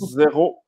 [0.00, 0.62] Zéro.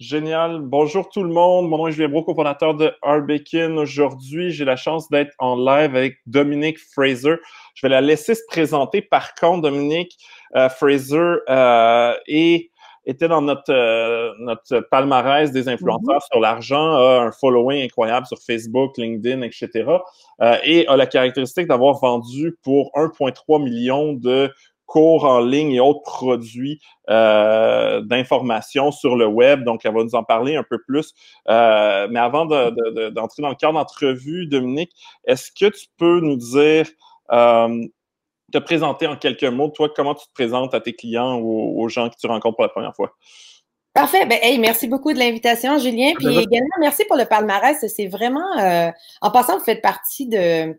[0.00, 0.58] Génial.
[0.60, 1.68] Bonjour tout le monde.
[1.68, 3.76] Mon nom est Julien Bro, cofondateur de Arbekin.
[3.76, 7.36] Aujourd'hui, j'ai la chance d'être en live avec Dominique Fraser.
[7.74, 9.00] Je vais la laisser se présenter.
[9.00, 10.18] Par contre, Dominique
[10.56, 16.32] euh, Fraser euh, était dans notre, euh, notre palmarès des influenceurs mm-hmm.
[16.32, 19.84] sur l'argent, a un following incroyable sur Facebook, LinkedIn, etc.
[20.64, 24.52] et a la caractéristique d'avoir vendu pour 1,3 million de
[24.86, 26.80] cours en ligne et autres produits
[27.10, 29.64] euh, d'information sur le web.
[29.64, 31.12] Donc, elle va nous en parler un peu plus.
[31.48, 34.92] Euh, mais avant d'entrer dans le cadre d'entrevue, Dominique,
[35.26, 36.86] est-ce que tu peux nous dire,
[37.32, 37.86] euh,
[38.52, 41.88] te présenter en quelques mots, toi, comment tu te présentes à tes clients ou aux
[41.88, 43.14] gens que tu rencontres pour la première fois?
[43.94, 44.26] Parfait.
[44.26, 46.12] Ben, hey, merci beaucoup de l'invitation, Julien.
[46.18, 47.84] Puis également, merci pour le palmarès.
[47.86, 50.78] C'est vraiment, en passant, vous faites partie de, tu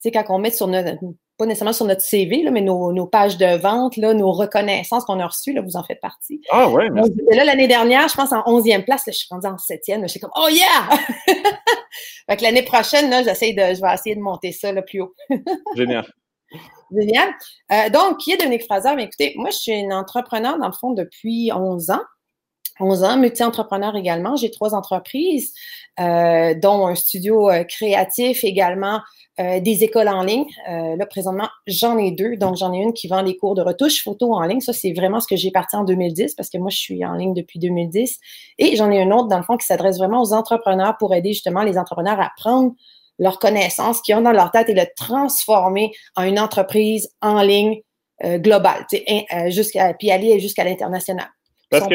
[0.00, 0.98] sais, quand on met sur notre,
[1.38, 5.20] pas nécessairement sur notre CV, là, mais nos, pages de vente, là, nos reconnaissances qu'on
[5.20, 6.42] a reçues, là, vous en faites partie.
[6.50, 7.12] Ah ouais, merci.
[7.30, 10.02] là, l'année dernière, je pense en 11e place, là, je suis rendue en 7e.
[10.02, 10.98] Je suis comme, oh yeah!
[12.28, 15.00] fait que l'année prochaine, là, j'essaie de, je vais essayer de monter ça là, plus
[15.00, 15.14] haut.
[15.76, 16.12] Génial.
[16.90, 17.28] Génial.
[17.70, 18.96] Euh, donc, qui est Dominique Fraser?
[18.96, 22.02] Mais écoutez, moi, je suis une entrepreneur, dans le fond, depuis 11 ans.
[22.80, 24.36] 11 ans, multi-entrepreneur également.
[24.36, 25.52] J'ai trois entreprises,
[26.00, 29.00] euh, dont un studio euh, créatif également,
[29.40, 30.46] euh, des écoles en ligne.
[30.66, 32.36] Là, présentement, j'en ai deux.
[32.36, 34.60] Donc, j'en ai une qui vend des cours de retouche photo en ligne.
[34.60, 37.14] Ça, c'est vraiment ce que j'ai parti en 2010 parce que moi, je suis en
[37.14, 38.18] ligne depuis 2010.
[38.58, 41.32] Et j'en ai une autre, dans le fond, qui s'adresse vraiment aux entrepreneurs pour aider
[41.32, 42.72] justement les entrepreneurs à prendre
[43.18, 47.80] leurs connaissances qu'ils ont dans leur tête et le transformer en une entreprise en ligne
[48.24, 48.84] globale,
[49.46, 51.28] jusqu'à, puis aller jusqu'à l'international.
[51.70, 51.94] Parce que,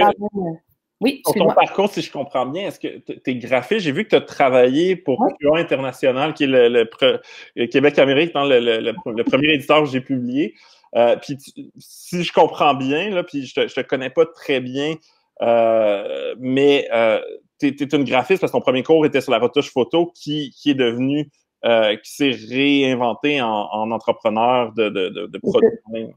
[1.04, 3.82] oui, Pour ton parcours, si je comprends bien, est-ce que tu es graphiste?
[3.82, 5.60] J'ai vu que tu as travaillé pour ouais.
[5.60, 10.56] International, qui est le, Québec-Amérique, le, premier éditeur que j'ai publié.
[10.96, 11.38] Euh, puis
[11.78, 14.96] si je comprends bien, là, puis je te, te connais pas très bien,
[15.42, 17.20] euh, mais euh,
[17.60, 20.52] tu es, une graphiste parce que ton premier cours était sur la retouche photo qui,
[20.52, 21.30] qui est devenu,
[21.64, 26.14] qui s'est réinventé en, entrepreneur de, de, de, produits.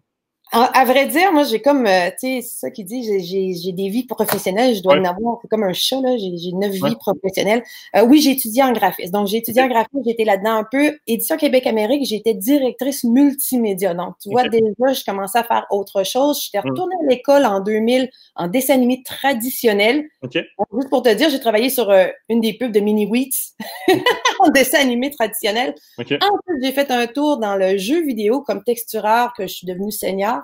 [0.52, 3.88] À, vrai dire, moi, j'ai comme, euh, tu sais, c'est ça qui dit, j'ai des
[3.88, 7.64] vies professionnelles, je dois en avoir, c'est comme un chat, là, j'ai neuf vies professionnelles.
[7.96, 9.10] Euh, oui, j'ai étudié en graphisme.
[9.10, 10.96] Donc, j'ai étudié en graphisme, j'étais là-dedans un peu.
[11.08, 13.92] Édition Québec-Amérique, j'étais directrice multimédia.
[13.92, 16.40] Donc, tu vois, déjà, je commençais à faire autre chose.
[16.40, 16.70] J'étais mmh.
[16.70, 20.04] retournée à l'école en 2000 en dessin animé traditionnel.
[20.32, 23.54] juste pour te dire, j'ai travaillé sur euh, une des pubs de Mini Wheats
[24.40, 25.74] en dessin animé traditionnel.
[25.98, 26.20] Ensuite,
[26.62, 30.35] j'ai fait un tour dans le jeu vidéo comme textureur que je suis devenue senior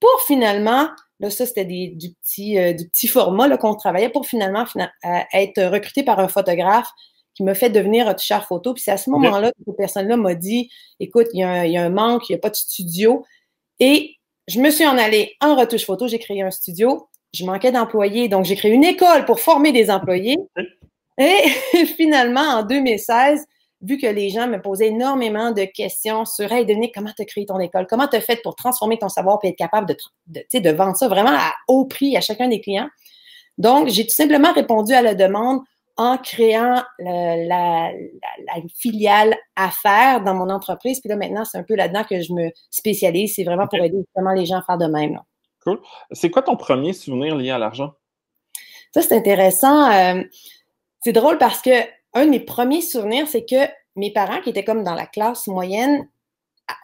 [0.00, 0.88] pour finalement,
[1.20, 5.62] là, ça, c'était du, petit, euh, du petit format qu'on travaillait pour finalement euh, être
[5.64, 6.88] recruté par un photographe
[7.34, 8.74] qui m'a fait devenir retoucheur photo.
[8.74, 10.70] Puis c'est à ce moment-là que cette personne-là m'a dit
[11.00, 13.24] écoute, il y, a un, manque, il n'y a pas de studio.
[13.80, 14.16] Et
[14.48, 17.08] je me suis en allée en retouche photo, j'ai créé un studio.
[17.34, 20.38] Je manquais d'employés, donc j'ai créé une école pour former des employés.
[21.18, 23.44] Et finalement, en 2016,
[23.80, 27.24] vu que les gens me posaient énormément de questions sur Hey, Dominique, comment tu as
[27.24, 27.86] créé ton école?
[27.88, 29.96] Comment tu as fait pour transformer ton savoir et être capable de,
[30.26, 32.88] de, de vendre ça vraiment à haut prix à chacun des clients?
[33.56, 35.60] Donc, j'ai tout simplement répondu à la demande
[35.96, 37.92] en créant la, la,
[38.76, 41.00] filiale affaires dans mon entreprise.
[41.00, 43.34] Puis là, maintenant, c'est un peu là-dedans que je me spécialise.
[43.34, 45.18] C'est vraiment pour aider justement les gens à faire de même.
[45.64, 45.80] Cool.
[46.12, 47.94] C'est quoi ton premier souvenir lié à l'argent?
[48.94, 49.90] Ça, c'est intéressant.
[49.90, 50.22] Euh,
[51.00, 51.70] c'est drôle parce que
[52.18, 55.46] un de mes premiers souvenirs, c'est que mes parents, qui étaient comme dans la classe
[55.46, 56.08] moyenne,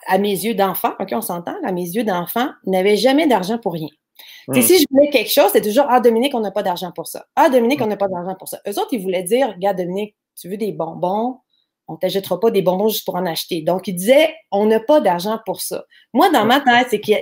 [0.07, 3.75] à, mes yeux d'enfant, OK, on s'entend, à mes yeux d'enfant, n'avaient jamais d'argent pour
[3.75, 3.89] rien.
[4.49, 4.61] Hmm.
[4.61, 7.27] Si je voulais quelque chose, c'était toujours Ah, Dominique, on n'a pas d'argent pour ça.
[7.37, 8.61] Ah, Dominique, on n'a pas d'argent pour ça.
[8.67, 11.39] Eux autres, ils voulaient dire Regarde, Dominique, tu veux des bonbons,
[11.89, 13.63] on ne t'achètera pas des bonbons juste pour en acheter.
[13.63, 15.85] Donc, ils disaient On n'a pas d'argent pour ça.
[16.13, 17.13] Moi, dans ma tête, c'est que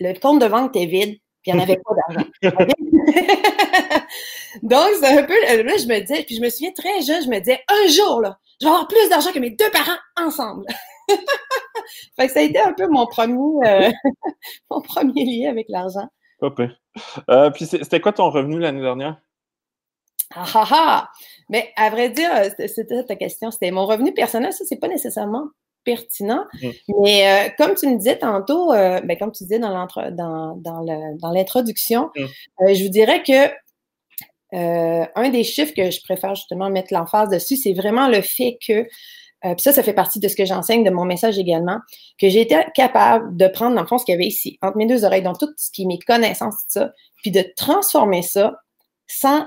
[0.00, 2.28] le compte de vente était vide, puis il n'y en avait pas d'argent.
[4.62, 7.28] Donc, c'est un peu, là, je me disais, puis je me souviens très jeune, je
[7.28, 10.64] me disais, un jour, là, je vais avoir plus d'argent que mes deux parents ensemble.
[12.16, 13.90] fait que ça a été un peu mon premier, euh,
[14.70, 16.08] mon premier lien avec l'argent.
[17.30, 19.20] Euh, puis c'était quoi ton revenu l'année dernière?
[20.34, 21.10] Ah ah ah!
[21.48, 23.50] Mais à vrai dire, euh, c'était ta question.
[23.50, 25.46] C'était mon revenu personnel, ça, c'est pas nécessairement
[25.86, 26.44] pertinent.
[26.60, 26.68] Mm.
[27.02, 29.72] Mais euh, comme tu me disais tantôt, euh, ben, comme tu disais dans
[31.32, 32.22] l'introduction, mm.
[32.22, 33.48] euh, je vous dirais que
[34.52, 38.84] un des chiffres que je préfère justement mettre l'emphase dessus, c'est vraiment le fait que,
[39.42, 41.78] puis ça, ça fait partie de ce que j'enseigne, de mon message également,
[42.18, 44.78] que j'ai été capable de prendre, dans le fond, ce qu'il y avait ici, entre
[44.78, 46.92] mes deux oreilles, donc tout ce qui est mes connaissances, tout ça,
[47.22, 48.54] puis de transformer ça
[49.06, 49.44] sans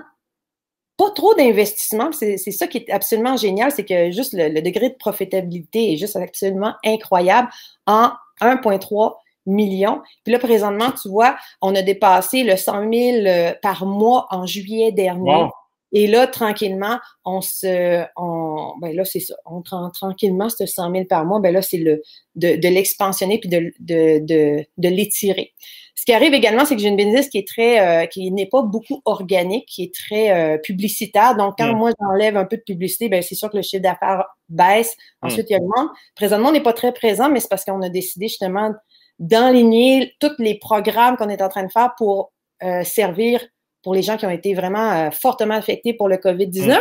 [0.99, 2.11] pas trop d'investissement.
[2.11, 6.17] C'est ça qui est absolument génial, c'est que juste le, degré de profitabilité est juste
[6.17, 7.47] absolument incroyable.
[7.87, 8.11] En
[8.41, 9.15] 1,3
[9.45, 10.01] millions.
[10.25, 14.91] Puis là, présentement, tu vois, on a dépassé le 100 000 par mois en juillet
[14.91, 15.47] dernier.
[15.93, 20.91] Et là, tranquillement, on se, on, ben là, c'est ça, on prend tranquillement ce 100
[20.91, 22.03] 000 par mois, ben là, c'est le,
[22.35, 25.53] de, de l'expansionner puis de, de, de, de l'étirer.
[25.99, 28.45] Ce qui arrive également, c'est que j'ai une business qui est très, euh, qui n'est
[28.45, 31.35] pas beaucoup organique, qui est très euh, publicitaire.
[31.35, 34.23] Donc, quand moi, j'enlève un peu de publicité, ben c'est sûr que le chiffre d'affaires
[34.47, 34.95] baisse.
[35.21, 35.89] Ensuite, il augmente.
[36.15, 38.73] Présentement, on n'est pas très présent, mais c'est parce qu'on a décidé justement
[39.19, 42.31] d'enligner tous les programmes qu'on est en train de faire pour
[42.63, 43.45] euh, servir
[43.83, 46.77] pour les gens qui ont été vraiment fortement affectés pour le COVID-19.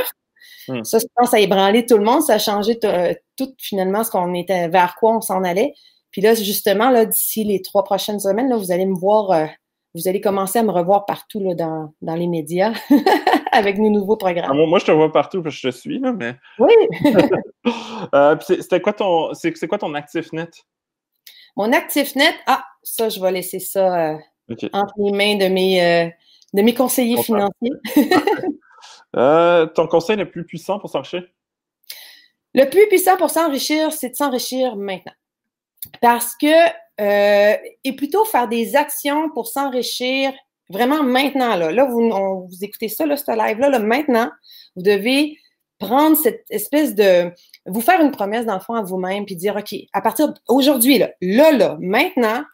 [0.68, 0.78] Mm.
[0.78, 0.84] Mm.
[0.84, 2.22] Ça, je pense, ça a ébranlé tout le monde.
[2.22, 5.74] Ça a changé tout, finalement ce qu'on était, vers quoi on s'en allait.
[6.18, 9.46] Puis là, justement, là, d'ici les trois prochaines semaines, là, vous allez me voir, euh,
[9.94, 12.72] vous allez commencer à me revoir partout là, dans, dans les médias
[13.52, 14.50] avec nos nouveaux programmes.
[14.50, 16.34] Ah, moi, je te vois partout parce que je te suis, là, mais.
[16.58, 16.74] Oui!
[18.40, 19.32] C'était quoi ton.
[19.32, 20.50] C'est quoi ton actif net?
[21.56, 24.18] Mon actif net, ah, ça, je vais laisser ça
[24.72, 26.12] entre les mains de mes
[26.52, 27.70] de mes conseillers financiers.
[29.16, 31.22] Euh, ton conseil le plus puissant pour s'enrichir?
[32.52, 35.14] Le plus puissant pour s'enrichir, c'est de s'enrichir maintenant.
[36.00, 36.68] Parce que,
[37.00, 40.32] euh, et plutôt faire des actions pour s'enrichir
[40.70, 41.56] vraiment maintenant.
[41.56, 44.30] Là, là vous, vous écoutez ça, là, ce live-là, là, maintenant,
[44.76, 45.36] vous devez
[45.78, 47.32] prendre cette espèce de.
[47.66, 50.98] Vous faire une promesse, dans le fond, à vous-même, puis dire, OK, à partir d'aujourd'hui,
[50.98, 52.44] là, là, là, maintenant,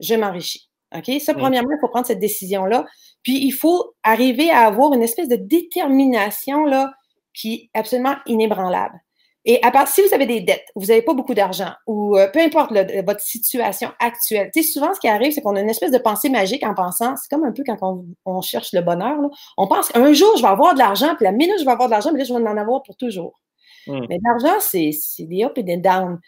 [0.00, 0.70] je m'enrichis.
[0.96, 1.20] OK?
[1.20, 2.86] Ça, premièrement, il faut prendre cette décision-là.
[3.22, 6.92] Puis, il faut arriver à avoir une espèce de détermination là,
[7.34, 8.98] qui est absolument inébranlable.
[9.46, 12.28] Et à part, si vous avez des dettes, vous n'avez pas beaucoup d'argent, ou euh,
[12.30, 12.72] peu importe
[13.06, 15.98] votre situation actuelle, tu sais, souvent, ce qui arrive, c'est qu'on a une espèce de
[15.98, 17.78] pensée magique en pensant, c'est comme un peu quand
[18.26, 19.16] on, cherche le bonheur,
[19.56, 21.88] on pense qu'un jour, je vais avoir de l'argent, puis la minute, je vais avoir
[21.88, 23.40] de l'argent, mais là, je vais en avoir pour toujours.
[23.86, 24.04] Hmm.
[24.10, 24.90] Mais l'argent, c'est
[25.20, 26.18] des up et des down.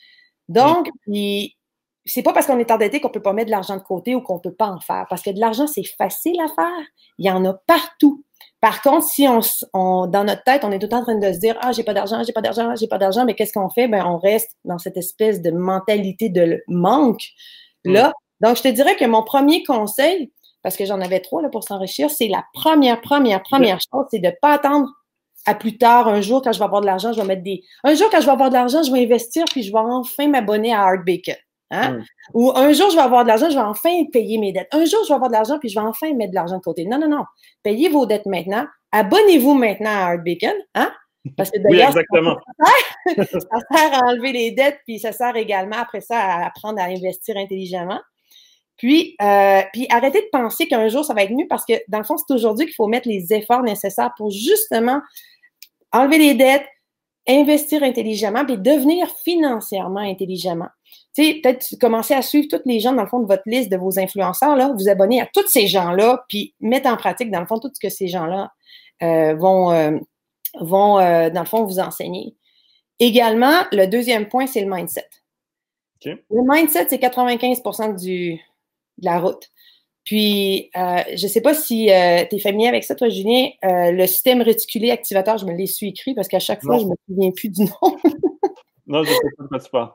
[0.49, 1.57] Donc, puis,
[2.05, 4.21] c'est pas parce qu'on est endetté qu'on peut pas mettre de l'argent de côté ou
[4.21, 5.07] qu'on peut pas en faire.
[5.09, 6.87] Parce que de l'argent, c'est facile à faire.
[7.19, 8.25] Il y en a partout.
[8.63, 9.27] Par contre, si
[9.75, 11.73] on, dans notre tête, on est tout le temps en train de se dire, ah,
[11.73, 13.89] j'ai pas d'argent, j'ai pas d'argent, j'ai pas d'argent, mais qu'est-ce qu'on fait?
[13.89, 17.25] Ben, on reste dans cette espèce de mentalité de manque,
[17.85, 18.13] là.
[18.41, 20.31] Donc, je te dirais que mon premier conseil,
[20.63, 24.21] parce que j'en avais trois, là, pour s'enrichir, c'est la première, première, première chose, c'est
[24.21, 24.89] de pas attendre
[25.45, 27.65] à plus tard, un jour, quand je vais avoir de l'argent, je vais mettre des.
[27.83, 30.29] Un jour, quand je vais avoir de l'argent, je vais investir, puis je vais enfin
[30.29, 31.35] m'abonner à Art Bacon.
[31.73, 32.01] Hein?
[32.35, 34.69] Ou un jour, je vais avoir de l'argent, je vais enfin payer mes dettes.
[34.73, 36.63] Un jour, je vais avoir de l'argent, puis je vais enfin mettre de l'argent de
[36.63, 36.85] côté.
[36.85, 37.25] Non, non, non.
[37.63, 38.67] Payez vos dettes maintenant.
[38.93, 40.55] Abonnez-vous maintenant à Art Bacon.
[40.75, 40.93] Hein?
[41.35, 46.19] Parce que d'ailleurs, ça, sert à enlever les dettes, puis ça sert également après ça
[46.19, 48.01] à apprendre à investir intelligemment.
[48.77, 51.99] Puis, euh, puis arrêtez de penser qu'un jour, ça va être mieux parce que dans
[51.99, 55.01] le fond, c'est aujourd'hui qu'il faut mettre les efforts nécessaires pour justement
[55.93, 56.67] enlever les dettes,
[57.27, 60.69] investir intelligemment, puis devenir financièrement intelligemment
[61.15, 63.71] tu sais, peut-être commencer à suivre tous les gens, dans le fond, de votre liste
[63.71, 67.41] de vos influenceurs, là, vous abonner à tous ces gens-là, puis mettre en pratique, dans
[67.41, 68.51] le fond, tout ce que ces gens-là
[69.03, 69.99] euh, vont, euh,
[70.61, 72.35] vont euh, dans le fond, vous enseigner.
[72.99, 75.09] Également, le deuxième point, c'est le mindset.
[76.05, 77.63] Le mindset, c'est 95
[78.01, 78.35] du,
[78.99, 79.51] de la route.
[80.05, 83.51] Puis, je ne sais pas si tu es familier avec ça, toi, Julien.
[83.63, 86.91] le système réticulé activateur, je me l'ai su écrit parce qu'à chaque fois, je ne
[86.91, 87.99] me souviens plus du nom.
[88.87, 89.93] non, je ne sais pas de quoi tu parles.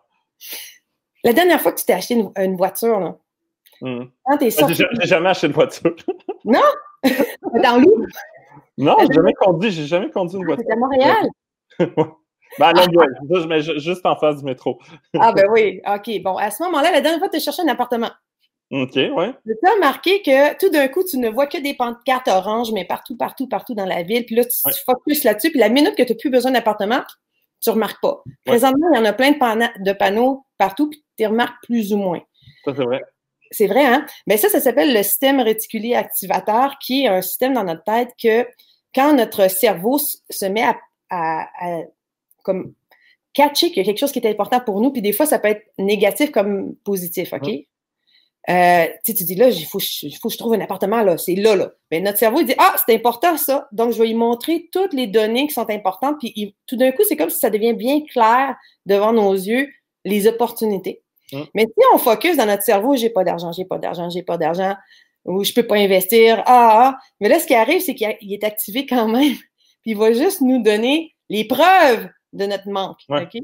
[1.23, 3.17] La dernière fois que tu t'es acheté une, voiture, là,
[3.81, 4.05] hmm.
[4.25, 4.75] quand t'es sorti...
[4.75, 5.95] J'ai jamais acheté une voiture.
[6.45, 6.61] non?
[7.63, 8.05] Dans l'eau?
[8.77, 10.65] Non, j'ai jamais conduit, j'ai jamais conduit une voiture.
[10.67, 11.29] C'est à Montréal?
[12.59, 14.79] Ben, à Longueuil, je mets juste en face du métro.
[15.19, 16.21] ah, ben oui, OK.
[16.23, 18.09] Bon, à ce moment-là, la dernière fois, tu as cherché un appartement.
[18.71, 19.33] OK, ouais.
[19.45, 22.83] Tu as remarqué que tout d'un coup, tu ne vois que des pancartes oranges, mais
[22.83, 24.25] partout, partout, partout dans la ville.
[24.25, 25.51] Puis là, tu, te focuses là-dessus.
[25.51, 27.01] Puis la minute que tu n'as plus besoin d'appartement,
[27.61, 28.23] tu ne remarques pas.
[28.45, 31.97] Présentement, il y en a plein de, de panneaux partout, puis tu remarques plus ou
[31.97, 32.21] moins.
[32.65, 33.01] Ça, c'est vrai.
[33.51, 34.05] C'est vrai, hein?
[34.25, 38.09] Mais ça, ça s'appelle le système réticulé activateur, qui est un système dans notre tête
[38.21, 38.45] que
[38.93, 40.65] quand notre cerveau se met
[41.09, 41.47] à,
[42.43, 42.73] comme
[43.33, 45.39] catcher qu'il y a quelque chose qui est important pour nous, puis des fois, ça
[45.39, 47.49] peut être négatif comme positif, OK?
[48.49, 51.55] Euh, tu dis là, il faut, faut, que je trouve un appartement là, c'est là,
[51.55, 51.71] là.
[51.91, 53.67] Mais notre cerveau, il dit Ah, c'est important ça.
[53.73, 56.15] Donc, je vais lui montrer toutes les données qui sont importantes.
[56.19, 59.69] Puis tout d'un coup, c'est comme si ça devient bien clair devant nos yeux
[60.07, 61.01] les opportunités.
[61.33, 61.45] Hum.
[61.53, 64.37] Mais si on focus dans notre cerveau, j'ai pas d'argent, j'ai pas d'argent, j'ai pas
[64.37, 64.75] d'argent,
[65.25, 66.97] ou je peux pas investir, ah, ah, ah.
[67.19, 69.35] mais là, ce qui arrive, c'est qu'il est activé quand même.
[69.81, 72.99] Puis il va juste nous donner les preuves de notre manque.
[73.09, 73.37] OK?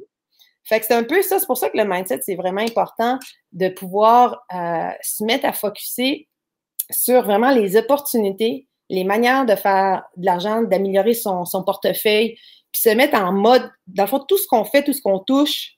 [0.65, 3.19] Fait que c'est un peu ça, c'est pour ça que le mindset, c'est vraiment important
[3.51, 6.29] de pouvoir euh, se mettre à focuser
[6.89, 12.37] sur vraiment les opportunités, les manières de faire de l'argent, d'améliorer son, son portefeuille,
[12.71, 15.19] puis se mettre en mode, dans le fond, tout ce qu'on fait, tout ce qu'on
[15.19, 15.73] touche,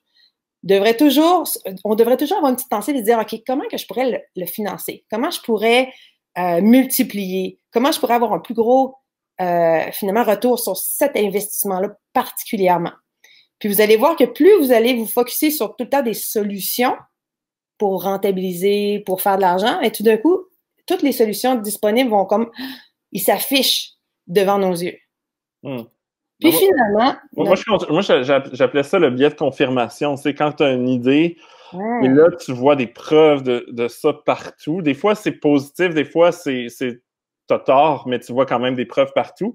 [0.65, 1.47] devrait toujours,
[1.83, 4.45] on devrait toujours avoir une petite pensée de dire, OK, comment que je pourrais le,
[4.45, 5.05] financer?
[5.09, 5.93] Comment je pourrais
[6.37, 7.59] euh, multiplier?
[7.71, 8.95] Comment je pourrais avoir un plus gros,
[9.41, 12.93] euh, finalement, retour sur cet investissement-là particulièrement?
[13.59, 16.13] Puis vous allez voir que plus vous allez vous focuser sur tout le temps des
[16.13, 16.95] solutions
[17.77, 20.45] pour rentabiliser, pour faire de l'argent, et tout d'un coup,
[20.85, 22.51] toutes les solutions disponibles vont comme,
[23.11, 23.93] ils s'affichent
[24.27, 24.97] devant nos yeux.
[25.63, 25.83] Hmm.
[26.39, 27.15] Puis finalement.
[27.33, 30.17] Moi, j'appelais ça le biais de confirmation.
[30.17, 31.37] C'est quand tu as une idée,
[32.03, 34.81] et là, tu vois des preuves de, ça partout.
[34.81, 36.67] Des fois, c'est positif, des fois, c'est
[37.47, 39.53] t'as tort, mais tu vois quand même des preuves partout.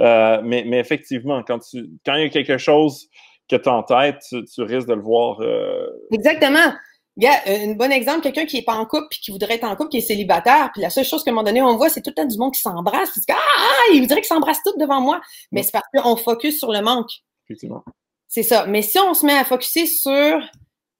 [0.00, 3.08] Euh, mais, effectivement, quand, tu, quand il y a quelque chose
[3.48, 5.40] que tu as en tête, tu, risques de le voir.
[5.40, 6.72] Euh, Exactement.
[7.20, 9.74] Yeah, un bon exemple, quelqu'un qui n'est pas en couple puis qui voudrait être en
[9.74, 12.00] couple, qui est célibataire, puis la seule chose qu'à un moment donné, on voit, c'est
[12.00, 13.10] tout le temps du monde qui s'embrasse.
[13.10, 15.20] Puis ah, ah, il voudrait qu'ils s'embrassent tous devant moi.
[15.50, 17.10] Mais c'est parce qu'on focus sur le manque.
[17.46, 17.82] Effectivement.
[18.28, 18.66] C'est ça.
[18.66, 20.40] Mais si on se met à focuser sur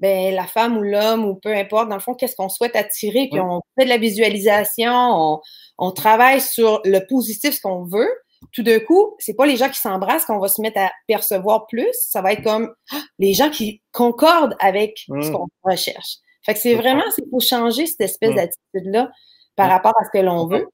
[0.01, 3.29] ben, la femme ou l'homme ou peu importe, dans le fond, qu'est-ce qu'on souhaite attirer,
[3.31, 5.41] puis on fait de la visualisation, on,
[5.79, 8.11] on travaille sur le positif, ce qu'on veut,
[8.53, 11.67] tout d'un coup, c'est pas les gens qui s'embrassent qu'on va se mettre à percevoir
[11.67, 11.93] plus.
[11.93, 15.33] Ça va être comme ah, les gens qui concordent avec ce mm.
[15.33, 16.17] qu'on recherche.
[16.45, 18.37] Fait que c'est vraiment, c'est pour changer cette espèce mm.
[18.37, 19.11] d'attitude-là
[19.57, 19.71] par mm.
[19.71, 20.67] rapport à ce que l'on veut.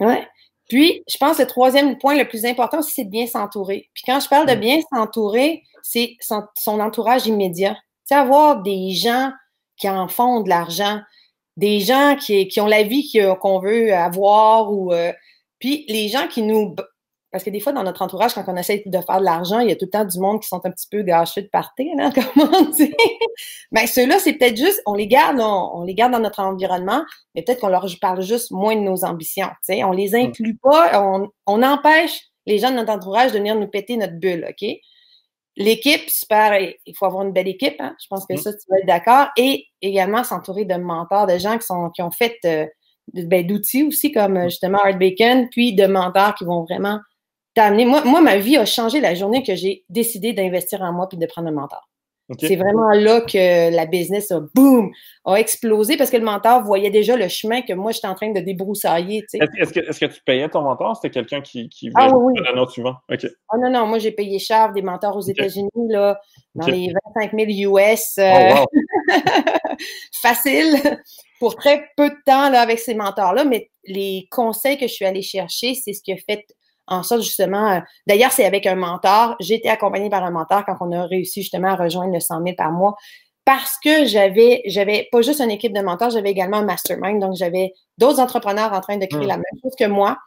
[0.00, 0.26] Ouais.
[0.68, 3.88] Puis, je pense que le troisième point le plus important aussi, c'est de bien s'entourer.
[3.94, 7.74] Puis quand je parle de bien s'entourer, c'est son, entourage immédiat.
[7.74, 9.30] Tu sais, avoir des gens
[9.76, 11.00] qui en font de l'argent,
[11.56, 13.10] des gens qui, qui ont la vie
[13.40, 15.12] qu'on veut avoir ou euh,
[15.58, 16.74] puis les gens qui nous.
[17.32, 19.68] Parce que des fois, dans notre entourage, quand on essaie de faire de l'argent, il
[19.68, 21.86] y a tout le temps du monde qui sont un petit peu gâchés de partir,
[21.96, 22.94] là, comme on dit.
[23.72, 27.42] Mais ceux-là, c'est peut-être juste, on les garde, on, les garde dans notre environnement, mais
[27.42, 29.50] peut-être qu'on leur parle juste moins de nos ambitions.
[29.60, 29.84] sais.
[29.84, 30.14] On les mm.
[30.14, 34.14] inclut pas, on, on empêche les gens de notre entourage de venir nous péter notre
[34.14, 34.68] bulle, OK?
[35.58, 37.96] L'équipe, super, il faut avoir une belle équipe, hein?
[38.00, 38.38] je pense que mm.
[38.38, 39.28] ça, tu vas être d'accord.
[39.36, 42.66] Et également s'entourer de mentors, de gens qui, sont, qui ont fait euh,
[43.12, 47.00] ben, d'outils aussi comme euh, justement Art Bacon, puis de mentors qui vont vraiment
[47.54, 47.84] t'amener.
[47.84, 51.18] Moi, moi, ma vie a changé la journée que j'ai décidé d'investir en moi puis
[51.18, 51.88] de prendre un mentor.
[52.40, 54.90] C'est vraiment là que la business a boum,
[55.24, 58.32] a explosé parce que le mentor voyait déjà le chemin que moi j'étais en train
[58.32, 59.24] de débroussailler.
[59.32, 60.96] Est-ce que, est que, tu payais ton mentor?
[60.96, 62.44] C'était quelqu'un qui, qui ah, oui, oui.
[62.44, 62.96] la note suivante?
[63.08, 63.26] OK.
[63.52, 66.20] Oh, non, non, moi j'ai payé cher des mentors aux États-Unis, là,
[66.54, 68.18] dans les 25 000 US.
[70.12, 70.98] facile
[71.38, 75.04] pour très peu de temps là, avec ces mentors-là, mais les conseils que je suis
[75.04, 76.44] allée chercher, c'est ce qui a fait
[76.86, 77.72] en sorte justement.
[77.72, 79.36] Euh, d'ailleurs, c'est avec un mentor.
[79.40, 82.42] J'ai été accompagnée par un mentor quand on a réussi justement à rejoindre le 100
[82.42, 82.96] 000 par mois
[83.46, 87.20] parce que j'avais, j'avais pas juste une équipe de mentors, j'avais également un mastermind.
[87.20, 89.28] Donc, j'avais d'autres entrepreneurs en train de créer mmh.
[89.28, 90.18] la même chose que moi.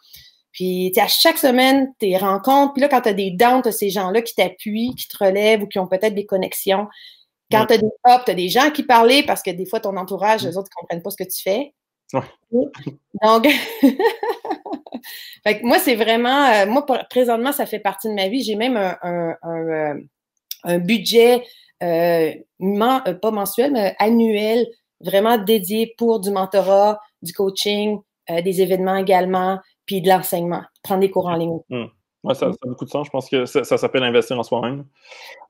[0.54, 2.74] Puis, à chaque semaine, tes rencontres.
[2.74, 5.64] Puis là, quand tu as des downs, tu ces gens-là qui t'appuient, qui te relèvent
[5.64, 6.88] ou qui ont peut-être des connexions.
[7.52, 9.82] Quand tu as des ups, tu as des gens qui parlent parce que des fois,
[9.82, 11.74] ton entourage, les autres ne comprennent pas ce que tu fais.
[12.12, 13.48] Donc,
[15.44, 18.44] fait moi, c'est vraiment, euh, moi, présentement, ça fait partie de ma vie.
[18.44, 19.98] J'ai même un, un, un,
[20.68, 21.44] euh, budget,
[21.84, 24.68] euh, pas mensuel, mais annuel,
[25.02, 28.00] vraiment dédié pour du mentorat, du coaching,
[28.44, 31.60] des événements également, puis de l'enseignement, prendre des cours en ligne.
[31.70, 31.86] Mmh.
[32.24, 33.08] Ouais, ça, a beaucoup de sens.
[33.08, 34.84] Je pense que ça, s'appelle investir en soi-même.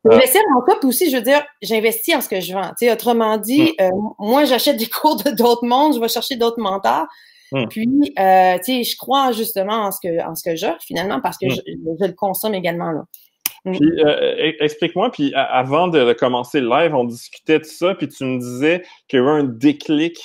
[0.06, 2.72] Euh, investir en toi, puis aussi, je veux dire, j'investis en ce que je vends.
[2.92, 3.84] autrement dit, mm.
[3.84, 7.08] euh, moi, j'achète des cours de d'autres mondes, je vais chercher d'autres mentors.
[7.52, 7.66] Mm.
[7.70, 11.20] Puis, euh, tu sais, je crois justement en ce que, en ce que j'offre, finalement,
[11.22, 11.96] parce que mm.
[12.00, 12.92] je, le consomme également.
[12.92, 13.06] Là.
[13.66, 18.24] Puis, e, explique-moi, puis avant de, commencer le live, on discutait de ça, puis tu
[18.26, 20.18] me disais qu'il y avait un déclic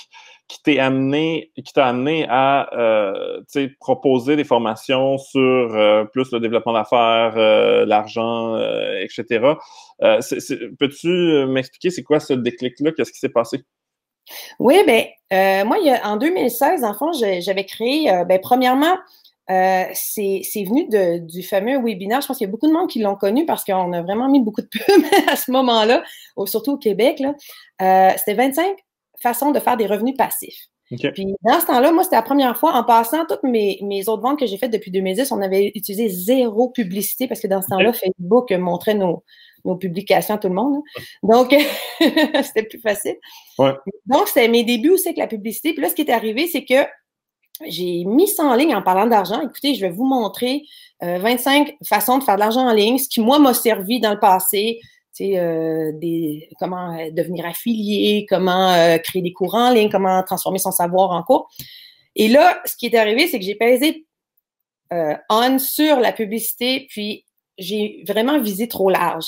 [0.48, 3.40] qui amené, qui t'a amené à euh,
[3.80, 8.58] proposer des formations sur euh, plus le développement d'affaires, euh, l'argent,
[9.00, 9.54] etc.
[10.78, 12.92] Peux-tu m'expliquer c'est quoi ce déclic-là?
[12.92, 13.62] Qu'est-ce qui s'est passé?
[14.58, 18.96] Oui, ben moi, en 2016, en fond, j'avais créé, ben, premièrement,
[19.48, 22.20] c'est venu de, du fameux webinaire.
[22.20, 24.28] Je pense qu'il y a beaucoup de monde qui l'ont connu parce qu'on a vraiment
[24.28, 26.02] mis beaucoup de pubs à ce moment-là,
[26.46, 27.22] surtout au Québec.
[27.78, 28.76] C'était 25
[29.24, 30.68] façon de faire des revenus passifs.
[30.90, 34.22] Puis dans ce temps-là, moi, c'était la première fois, en passant toutes mes, mes autres
[34.22, 37.68] ventes que j'ai faites depuis 2010, on avait utilisé zéro publicité parce que dans ce
[37.68, 39.24] temps-là, Facebook montrait nos,
[39.64, 40.82] nos publications à tout le monde.
[41.22, 41.54] Donc,
[42.42, 43.16] c'était plus facile.
[43.58, 45.72] Donc, c'était mes débuts aussi avec la publicité.
[45.72, 46.86] Puis là, ce qui est arrivé, c'est que
[47.66, 49.40] j'ai mis ça en ligne en parlant d'argent.
[49.40, 50.62] Écoutez, je vais vous montrer
[51.00, 54.12] 25 euh, façons de faire de l'argent en ligne, ce qui, moi, m'a servi dans
[54.12, 54.80] le passé
[55.20, 60.58] euh, des, comment euh, devenir affilié, comment euh, créer des cours en ligne, comment transformer
[60.58, 61.48] son savoir en cours.
[62.16, 64.06] Et là, ce qui est arrivé, c'est que j'ai pesé
[65.28, 67.24] on sur la publicité, puis
[67.58, 69.24] j'ai vraiment visé trop large.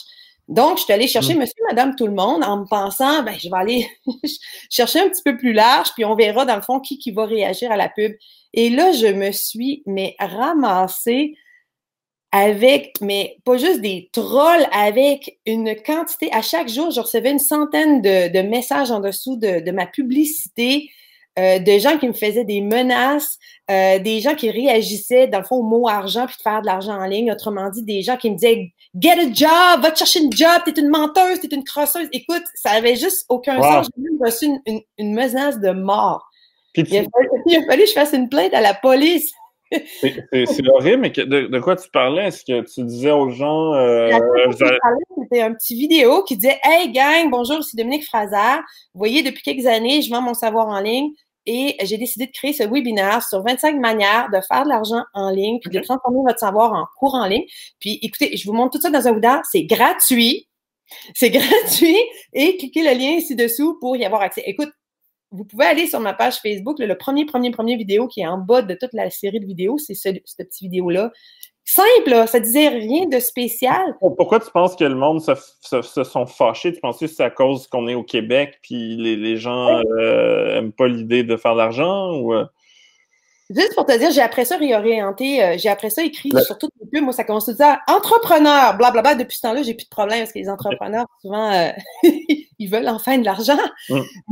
[0.46, 1.38] Donc, je suis allée chercher mm.
[1.40, 3.88] monsieur, madame, tout le monde en me pensant, ben, je vais aller
[4.70, 7.26] chercher un petit peu plus large, puis on verra dans le fond qui, qui va
[7.26, 8.12] réagir à la pub.
[8.54, 11.34] Et là, je me suis, mais ramassée
[12.32, 16.28] avec, mais pas juste des trolls, avec une quantité.
[16.32, 20.90] À chaque jour, je recevais une centaine de, messages en dessous de, ma publicité,
[21.38, 23.38] euh, de gens qui me faisaient des menaces,
[23.70, 26.66] euh, des gens qui réagissaient, dans le fond, au mot argent, puis de faire de
[26.66, 27.30] l'argent en ligne.
[27.30, 30.62] Autrement dit, des gens qui me disaient Get a job, va te chercher une job,
[30.64, 32.08] t'es une menteuse, t'es une crosseuse.
[32.12, 33.88] Écoute, ça avait juste aucun sens.
[33.94, 36.26] J'ai même reçu une, une, menace de mort.
[36.74, 37.04] il, a
[37.66, 39.32] fallu, que je fasse une plainte à la police.
[39.72, 42.26] C'est horrible, mais de, quoi tu parlais?
[42.26, 43.74] Est-ce que tu disais aux gens.
[43.74, 44.10] Euh,
[45.22, 48.60] C'était un petit vidéo qui disait Hey gang, bonjour, c'est Dominique Fraser.
[48.94, 51.10] Vous voyez, depuis quelques années, je vends mon savoir en ligne
[51.46, 55.30] et j'ai décidé de créer ce webinaire sur 25 manières de faire de l'argent en
[55.30, 57.44] ligne puis de transformer votre savoir en cours en ligne.
[57.80, 59.42] Puis écoutez, je vous montre tout ça dans un webinaire.
[59.50, 60.48] C'est gratuit.
[61.14, 61.98] C'est gratuit
[62.32, 64.42] et cliquez le lien ici-dessous pour y avoir accès.
[64.46, 64.70] Écoute,
[65.30, 66.78] vous pouvez aller sur ma page Facebook.
[66.78, 69.78] le premier, premier, premier vidéo qui est en bas de toute la série de vidéos,
[69.78, 71.10] c'est ce, cette petite vidéo-là.
[71.68, 73.96] Simple, là, ça disait rien de spécial.
[73.98, 75.34] Pourquoi tu penses que le monde se,
[76.04, 76.72] sont fâchés?
[76.72, 80.70] Tu penses que c'est à cause qu'on est au Québec puis les, gens n'aiment euh,
[80.76, 82.14] pas l'idée de faire de l'argent?
[82.20, 82.34] Ou...
[83.48, 86.72] Juste pour te dire, j'ai après ça réorienté, euh, j'ai après ça écrit sur toutes
[86.80, 87.04] les pubs.
[87.04, 87.80] Moi, ça commence tout ça.
[87.86, 89.14] Entrepreneur, blablabla.
[89.14, 91.70] Depuis ce temps-là, j'ai plus de problème parce que les entrepreneurs, souvent, euh,
[92.58, 93.58] ils veulent enfin de l'argent.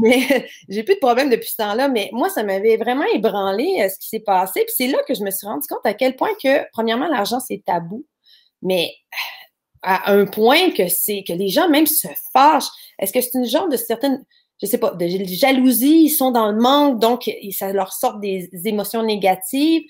[0.03, 1.89] Mais j'ai plus de problème depuis ce temps-là.
[1.89, 4.65] Mais moi, ça m'avait vraiment ébranlé euh, ce qui s'est passé.
[4.65, 7.39] Puis c'est là que je me suis rendu compte à quel point que, premièrement, l'argent,
[7.39, 8.05] c'est tabou.
[8.63, 8.91] Mais
[9.83, 12.71] à un point que c'est que les gens même se fâchent.
[12.99, 14.25] Est-ce que c'est une genre de certaine
[14.65, 18.49] je sais pas, de jalousie, ils sont dans le manque, donc ça leur sort des
[18.65, 19.83] émotions négatives.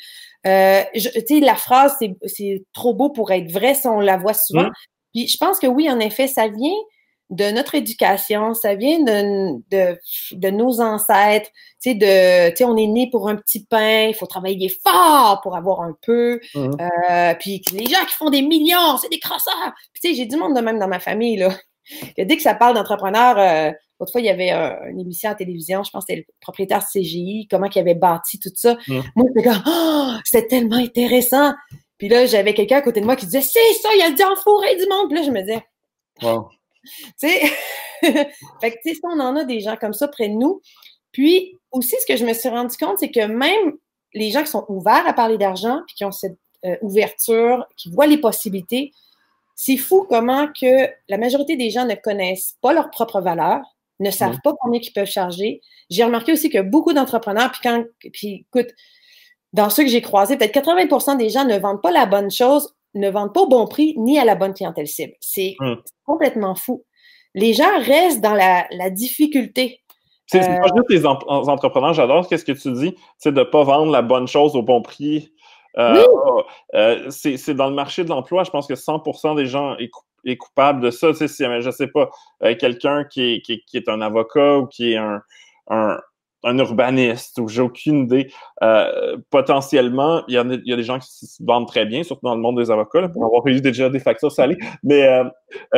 [0.46, 4.34] Euh, tu sais, la phrase, c'est trop beau pour être vrai, si on la voit
[4.34, 4.68] souvent.
[5.14, 6.74] Puis je pense que oui, en effet, ça vient
[7.30, 9.98] de notre éducation, ça vient de, de,
[10.32, 11.50] de nos ancêtres.
[11.80, 14.70] Tu sais, de, tu sais, on est né pour un petit pain, il faut travailler
[14.84, 16.40] fort pour avoir un peu.
[16.54, 16.70] Mmh.
[16.80, 19.72] Euh, puis les gens qui font des millions, c'est des crosseurs.
[19.92, 21.50] Puis tu sais, j'ai du monde de même dans ma famille, là.
[22.18, 25.82] dès que ça parle d'entrepreneur, euh, Autrefois, il y avait euh, une émission à télévision,
[25.84, 28.76] je pense que c'était le propriétaire CGI, comment il avait bâti tout ça.
[28.88, 31.52] Moi, j'étais comme, oh, c'était tellement intéressant.
[31.98, 34.24] Puis là, j'avais quelqu'un à côté de moi qui disait, c'est ça, il a dit
[34.24, 35.08] enfourré du monde.
[35.08, 35.64] Puis là, je me disais,
[36.22, 36.48] wow.
[37.20, 37.40] tu sais,
[38.02, 40.60] fait que, tu sais, on en a des gens comme ça près de nous.
[41.12, 43.74] Puis aussi, ce que je me suis rendu compte, c'est que même
[44.12, 47.90] les gens qui sont ouverts à parler d'argent, puis qui ont cette euh, ouverture, qui
[47.90, 48.92] voient les possibilités,
[49.56, 53.60] c'est fou comment que la majorité des gens ne connaissent pas leur propre valeur,
[54.04, 55.60] ne savent pas combien ils peuvent charger.
[55.90, 58.70] J'ai remarqué aussi que beaucoup d'entrepreneurs, puis quand, puis écoute,
[59.52, 62.74] dans ceux que j'ai croisés, peut-être 80% des gens ne vendent pas la bonne chose,
[62.94, 65.14] ne vendent pas au bon prix, ni à la bonne clientèle cible.
[65.20, 65.80] C'est hum.
[66.04, 66.84] complètement fou.
[67.34, 69.80] Les gens restent dans la, difficulté.
[70.26, 73.62] C'est pas euh, juste les entrepreneurs, j'adore ce que tu dis, c'est de ne pas
[73.62, 75.32] vendre la bonne chose au bon prix.
[75.76, 76.04] Euh,
[76.74, 79.76] euh, c'est dans le marché de l'emploi, je pense que 100% des gens
[80.24, 81.08] est coupable de ça.
[81.08, 82.10] Tu sais, si, je sais pas,
[82.42, 83.42] euh, quelqu'un qui
[83.74, 85.20] est, un avocat ou qui est un,
[86.44, 88.30] urbaniste ou j'ai aucune idée.
[88.62, 92.40] Euh, potentiellement, il y, a, des gens qui se vendent très bien, surtout dans le
[92.40, 94.58] monde des avocats, pour avoir eu déjà des factures salées.
[94.82, 95.24] Mais euh,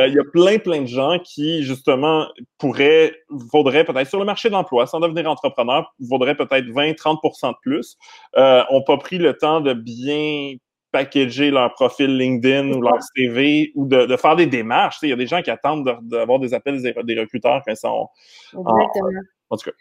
[0.07, 4.49] il y a plein, plein de gens qui, justement, pourraient, vaudraient peut-être sur le marché
[4.49, 7.97] de l'emploi, sans devenir entrepreneur, vaudraient peut-être 20-30% de plus,
[8.37, 10.55] euh, ont pas pris le temps de bien
[10.97, 14.97] packager leur profil LinkedIn ou leur CV ou de, faire des démarches.
[15.03, 18.09] Il y a des gens qui attendent d'avoir des appels des, recruteurs quand ils sont
[18.53, 19.21] Exactement.
[19.49, 19.75] en tout cas.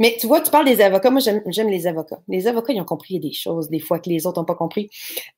[0.00, 1.10] Mais tu vois, tu parles des avocats.
[1.10, 2.20] Moi, j'aime les avocats.
[2.28, 4.90] Les avocats, ils ont compris des choses, des fois, que les autres n'ont pas compris.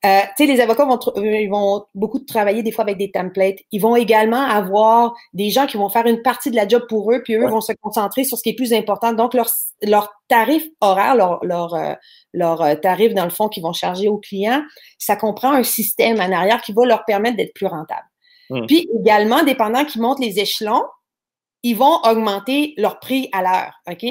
[0.04, 3.10] Euh, tu sais, les avocats vont, euh, ils vont beaucoup travailler, des fois, avec des
[3.10, 3.58] templates.
[3.72, 7.12] Ils vont également avoir des gens qui vont faire une partie de la job pour
[7.12, 9.12] eux, puis eux vont se concentrer sur ce qui est plus important.
[9.12, 9.48] Donc, leur,
[9.82, 11.94] leur tarif horaire, leur, leur, euh,
[12.32, 14.62] leur tarif, dans le fond, qu'ils vont charger aux clients,
[14.98, 18.06] ça comprend un système en arrière qui va leur permettre d'être plus rentable.
[18.50, 18.66] Hum.
[18.66, 20.82] Puis également, dépendant qu'ils montent les échelons,
[21.66, 23.72] ils vont augmenter leur prix à l'heure.
[23.90, 24.04] OK?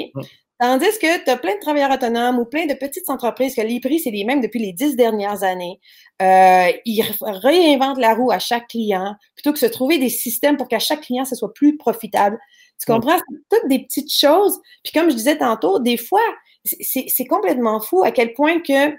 [0.58, 3.80] Tandis que tu as plein de travailleurs autonomes ou plein de petites entreprises que les
[3.80, 5.80] prix, c'est les mêmes depuis les dix dernières années.
[6.20, 10.58] Euh, ils réinventent la roue à chaque client plutôt que de se trouver des systèmes
[10.58, 12.38] pour qu'à chaque client, ce soit plus profitable.
[12.78, 13.16] Tu comprends?
[13.16, 14.60] C'est toutes des petites choses.
[14.84, 16.24] Puis comme je disais tantôt, des fois,
[16.64, 18.94] c'est complètement fou à quel point que...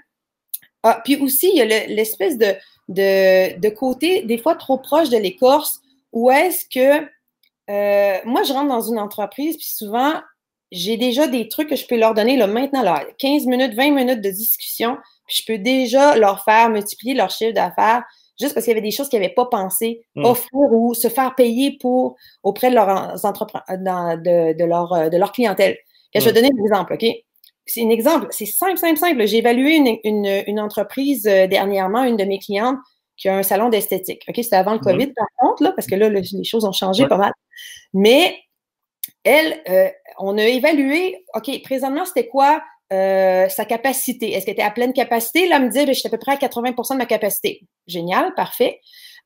[0.82, 2.54] Ah, puis aussi, il y a l'espèce de,
[2.88, 5.80] de, de côté, des fois trop proche de l'écorce,
[6.12, 7.06] où est-ce que
[7.70, 10.14] euh, moi, je rentre dans une entreprise, puis souvent,
[10.70, 13.90] j'ai déjà des trucs que je peux leur donner là, maintenant, là, 15 minutes, 20
[13.90, 18.04] minutes de discussion, puis je peux déjà leur faire multiplier leur chiffre d'affaires.
[18.40, 20.24] juste parce qu'il y avait des choses qu'ils n'avaient pas pensé, mm.
[20.24, 25.32] offrir ou se faire payer pour auprès de, leurs de, de, leur, euh, de leur
[25.32, 25.76] clientèle.
[26.14, 26.34] je vais mm.
[26.34, 27.06] donner un exemple, OK?
[27.66, 29.26] C'est un exemple, c'est simple, simple, simple.
[29.26, 32.78] J'ai évalué une, une, une, entreprise euh, dernièrement, une de mes clientes
[33.18, 34.24] qui a un salon d'esthétique.
[34.28, 34.36] OK?
[34.36, 34.82] C'était avant le mm.
[34.82, 37.32] COVID, par contre, là, parce que là, les choses ont changé pas mal.
[37.92, 38.36] Mais
[39.24, 44.32] elle, euh, on a évalué, OK, présentement, c'était quoi euh, sa capacité?
[44.32, 45.48] Est-ce qu'elle était à pleine capacité?
[45.48, 47.66] Là, elle me dit, ben, j'étais à peu près à 80% de ma capacité.
[47.86, 48.80] Génial, parfait.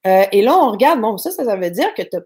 [0.07, 2.17] Euh, et là, on regarde, bon, ça, ça, veut dire que tu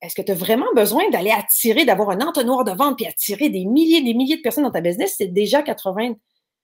[0.00, 3.48] est-ce que tu as vraiment besoin d'aller attirer, d'avoir un entonnoir de vente puis attirer
[3.48, 5.16] des milliers des milliers de personnes dans ta business?
[5.18, 6.14] C'est déjà 80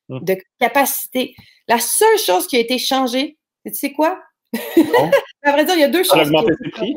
[0.08, 0.18] mmh.
[0.20, 1.34] de capacité.
[1.66, 4.20] La seule chose qui a été changée, tu sais quoi?
[5.42, 6.14] à vrai dire, il y a deux choses.
[6.14, 6.94] On a augmenté les prix?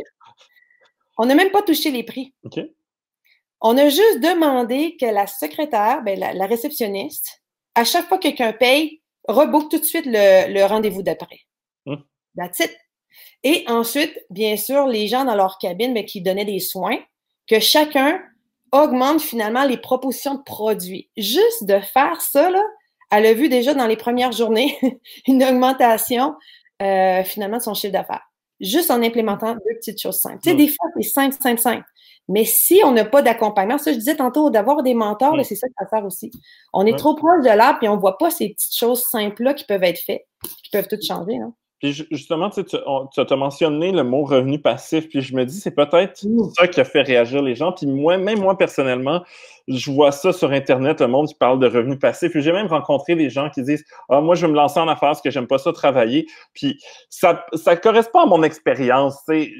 [1.17, 2.33] On n'a même pas touché les prix.
[2.43, 2.59] OK.
[3.61, 7.41] On a juste demandé que la secrétaire, ben, la, réceptionniste,
[7.73, 11.39] à chaque fois que quelqu'un paye, rebook tout de suite le, rendez-vous d'après.
[11.85, 11.95] Mmh.
[12.37, 12.77] That's it.
[13.43, 16.99] Et ensuite, bien sûr, les gens dans leur cabine ben, qui donnaient des soins,
[17.47, 18.21] que chacun
[18.71, 21.09] augmente finalement les propositions de produits.
[21.17, 22.61] Juste de faire ça, là,
[23.11, 24.77] elle a vu déjà dans les premières journées
[25.27, 26.35] une augmentation
[26.81, 28.23] euh, finalement de son chiffre d'affaires.
[28.59, 30.39] Juste en implémentant deux petites choses simples.
[30.43, 30.57] Tu sais, mmh.
[30.57, 31.83] des fois, c'est 5, 5, 5.
[32.29, 35.67] Mais si on n'a pas d'accompagnement, ça je disais tantôt, d'avoir des mentors, c'est ça
[35.67, 36.31] qu'il faut faire aussi.
[36.73, 39.53] On est trop proche de l'art, puis on ne voit pas ces petites choses simples-là
[39.53, 40.27] qui peuvent être faites,
[40.63, 41.37] qui peuvent tout changer.
[41.37, 41.53] Hein.
[41.79, 46.23] Puis justement, tu as mentionné le mot revenu passif, puis je me dis, c'est peut-être
[46.25, 46.49] mmh.
[46.57, 47.71] ça qui a fait réagir les gens.
[47.71, 49.23] Puis moi, même moi personnellement,
[49.67, 52.31] je vois ça sur Internet, le monde qui parle de revenu passif.
[52.35, 55.09] J'ai même rencontré des gens qui disent Ah, moi, je vais me lancer en affaires
[55.09, 56.25] parce que j'aime pas ça travailler.
[56.53, 59.21] Puis ça, ça correspond à mon expérience.
[59.27, 59.53] Les,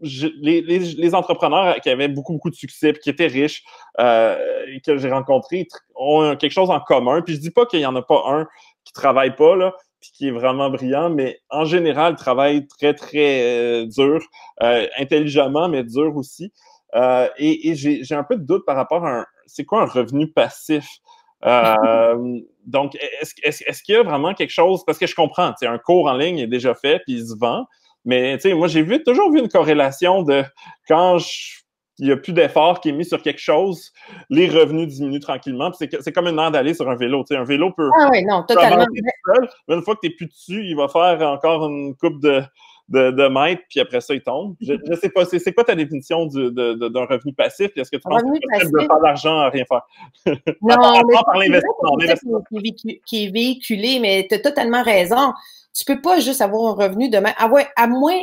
[0.00, 3.62] les, les, entrepreneurs qui avaient beaucoup, beaucoup de succès, puis qui étaient riches,
[3.98, 4.36] euh,
[4.84, 7.22] que j'ai rencontrés, ont quelque chose en commun.
[7.22, 8.46] Puis je dis pas qu'il y en a pas un
[8.84, 9.74] qui travaille pas, là,
[10.12, 14.20] qui est vraiment brillant, mais en général, travaille très, très euh, dur,
[14.62, 16.52] euh, intelligemment, mais dur aussi.
[16.94, 20.30] Euh, et, j'ai un peu de doute par rapport à un, c'est quoi un revenu
[20.32, 20.86] passif?
[22.66, 25.78] donc, est-ce est, est qu'il y a vraiment quelque chose, parce que je comprends, un
[25.78, 27.66] cours en ligne est déjà fait, puis il se vend,
[28.04, 30.44] mais moi, j'ai vu, toujours vu une corrélation de
[30.88, 31.65] quand je
[31.98, 33.92] il n'y a plus d'effort qui est mis sur quelque chose,
[34.28, 35.72] les revenus diminuent tranquillement.
[35.72, 37.24] C'est comme une d'aller sur un vélo.
[37.30, 37.90] un vélo peut.
[37.98, 38.84] Ah oui, non, totalement.
[39.68, 42.42] mais une fois que tu n'es plus dessus, il va faire encore une coupe de,
[42.88, 44.56] de, mètres, puis après ça, il tombe.
[44.60, 47.70] Je ne sais pas, c'est quoi ta définition d'un revenu passif?
[47.76, 49.82] Est-ce que tu penses que tu de faire d'argent à rien faire?
[50.26, 50.76] Non,
[51.08, 52.42] mais par l'investissement.
[53.06, 55.32] Qui est véhiculé, mais tu as totalement raison.
[55.74, 57.32] Tu ne peux pas juste avoir un revenu demain.
[57.38, 58.20] À, à moins.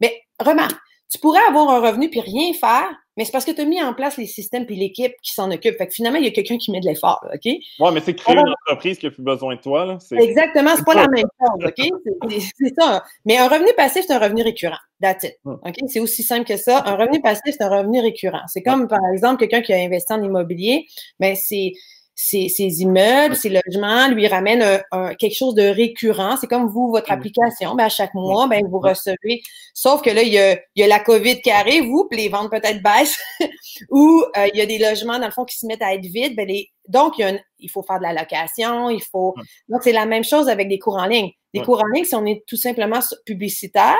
[0.00, 0.76] Mais remarque,
[1.10, 3.82] tu pourrais avoir un revenu puis rien faire, mais c'est parce que tu as mis
[3.82, 5.76] en place les systèmes puis l'équipe qui s'en occupe.
[5.76, 7.40] Fait que finalement, il y a quelqu'un qui met de l'effort, OK?
[7.44, 9.84] Oui, mais c'est créer une entreprise qui a plus besoin de toi.
[9.84, 9.98] Là.
[10.18, 12.30] Exactement, c'est pas la même chose, OK?
[12.58, 13.04] C'est ça.
[13.24, 14.78] Mais un revenu passif, c'est un revenu récurrent.
[15.00, 15.38] That's it.
[15.44, 15.54] Hmm.
[15.64, 15.76] OK?
[15.88, 16.82] C'est aussi simple que ça.
[16.86, 18.42] Un revenu passif, c'est un revenu récurrent.
[18.46, 20.86] C'est comme, par exemple, quelqu'un qui a investi en immobilier,
[21.20, 21.72] mais c'est
[22.14, 24.82] ses, immeubles, ses logements lui ramènent
[25.18, 26.36] quelque chose de récurrent.
[26.36, 27.74] C'est comme vous, votre application.
[27.74, 29.42] Ben, à chaque mois, ben, vous recevez.
[29.74, 32.20] Sauf que là, il y a, il y a la COVID qui arrive, vous, puis
[32.20, 33.18] les ventes peut-être baissent,
[33.90, 36.04] ou euh, il y a des logements, dans le fond, qui se mettent à être
[36.04, 36.36] vides.
[36.36, 36.70] Ben, les...
[36.88, 39.34] Donc, il, y a il faut faire de la location, il faut.
[39.68, 41.30] Donc, c'est la même chose avec des cours en ligne.
[41.54, 43.96] Des cours en ligne, si on est tout simplement publicitaire,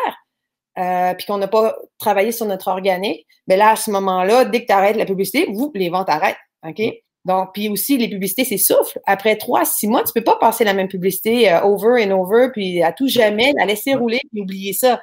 [0.79, 4.63] euh, puis qu'on n'a pas travaillé sur notre organique, ben là, à ce moment-là, dès
[4.63, 6.39] que tu arrêtes la publicité, vous, les ventes arrêtent.
[6.67, 6.81] OK?
[7.25, 8.99] Donc, puis aussi, les publicités, c'est souffle.
[9.07, 12.49] Après trois, six mois, tu peux pas passer la même publicité euh, over and over,
[12.53, 15.01] puis à tout jamais, la laisser rouler, puis oublier ça.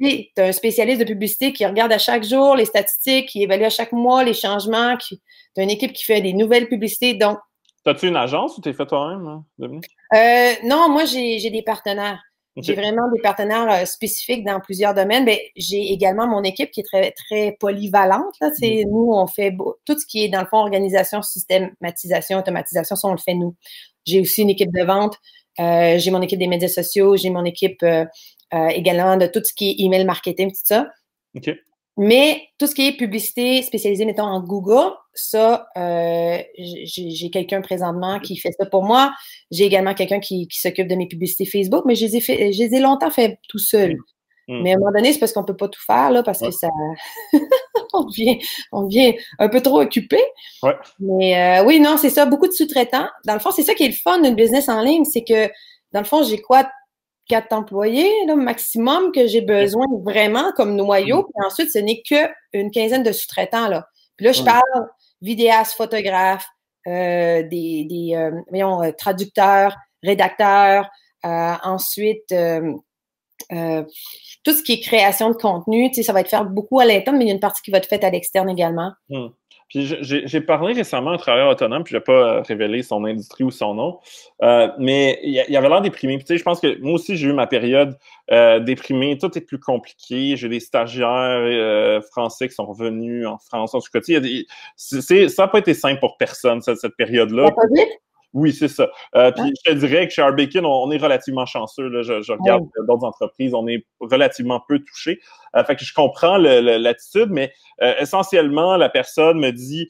[0.00, 3.64] Tu as un spécialiste de publicité qui regarde à chaque jour les statistiques, qui évalue
[3.64, 5.20] à chaque mois les changements, qui...
[5.54, 7.14] tu as une équipe qui fait des nouvelles publicités.
[7.14, 7.38] Donc,
[7.84, 9.44] T'as-tu une agence ou t'es fait toi-même, hein,
[10.14, 12.22] euh, non, moi, j'ai des partenaires.
[12.56, 15.24] J'ai vraiment des partenaires euh, spécifiques dans plusieurs domaines.
[15.24, 18.34] Mais j'ai également mon équipe qui est très, très polyvalente.
[18.40, 18.50] Là.
[18.58, 18.90] C'est, mm.
[18.90, 23.12] Nous, on fait tout ce qui est, dans le fond, organisation, systématisation, automatisation, ça, on
[23.12, 23.54] le fait nous.
[24.04, 25.16] J'ai aussi une équipe de vente.
[25.60, 27.16] Euh, j'ai mon équipe des médias sociaux.
[27.16, 28.04] J'ai mon équipe euh,
[28.68, 30.88] également de tout ce qui est email marketing, tout ça.
[32.04, 38.18] Mais tout ce qui est publicité spécialisée, mettons, en Google, ça, euh, j'ai quelqu'un présentement
[38.18, 39.12] qui fait ça pour moi.
[39.52, 42.58] J'ai également quelqu'un qui, s'occupe de mes publicités Facebook, mais je les ai, fait, je
[42.58, 43.98] les ai longtemps fait tout seul.
[44.48, 44.62] Mm.
[44.64, 46.50] Mais à un moment donné, c'est parce qu'on peut pas tout faire, là, parce que
[46.50, 46.66] ça.
[47.92, 48.40] on, devient,
[48.72, 50.18] on devient un peu trop occupé.
[50.64, 50.74] Ouais.
[50.98, 53.06] Mais euh, oui, non, c'est ça, beaucoup de sous-traitants.
[53.26, 55.46] Dans le fond, c'est ça qui est le fun d'une business en ligne, c'est que,
[55.92, 56.68] dans le fond, j'ai quoi,
[57.28, 61.20] quatre employés là, maximum que j'ai besoin vraiment comme noyau.
[61.20, 61.24] Mm.
[61.24, 63.68] Puis ensuite, ce n'est qu'une quinzaine de sous-traitants.
[63.68, 63.86] Là.
[64.16, 64.88] Puis là, je parle
[65.20, 66.46] vidéastes, photographes,
[66.88, 70.90] euh, des, des euh, voyons, euh, traducteurs, rédacteurs,
[71.22, 72.34] ensuite
[73.48, 77.24] tout ce qui est création de contenu, ça va être fait beaucoup à l'interne, mais
[77.24, 78.92] il y a une partie qui va être faite à l'externe également.
[79.08, 79.28] Hmm.
[79.72, 83.06] Puis j'ai parlé récemment à un travailleur autonome, puis je vais pas euh, révéler son
[83.06, 84.00] industrie ou son nom,
[84.42, 86.18] euh, mais il, y avait l'air déprimé.
[86.18, 87.96] Puis tu sais, je pense que moi aussi, j'ai eu ma période
[88.30, 89.16] euh, déprimée.
[89.16, 90.36] Tout est plus compliqué.
[90.36, 93.74] J'ai des stagiaires français qui sont revenus en France.
[93.74, 97.48] En tout cas, tu sais, ça n'a pas été simple pour personne, cette, cette période-là.
[98.34, 98.90] Oui, c'est ça.
[99.14, 101.88] Euh, puis je te dirais que chez Arbekin, on, est relativement chanceux.
[101.88, 102.02] Là.
[102.02, 105.20] Je, regarde d'autres entreprises, on est relativement peu touché.
[105.54, 109.88] Euh, fait que je comprends l'attitude, mais euh, essentiellement, la personne me dit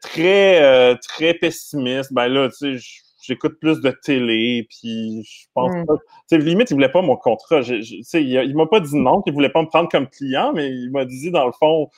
[0.00, 2.12] très, très pessimiste.
[2.12, 5.86] Ben là, tu sais, j'écoute plus de télé, puis je pense mm.
[5.86, 5.94] pas.
[5.96, 7.62] Tu sais, limite, il voulait pas mon contrat.
[7.62, 10.08] Je, tu sais, il, il m'a pas dit non, qu'il voulait pas me prendre comme
[10.08, 11.90] client, mais il m'a dit dans le fond,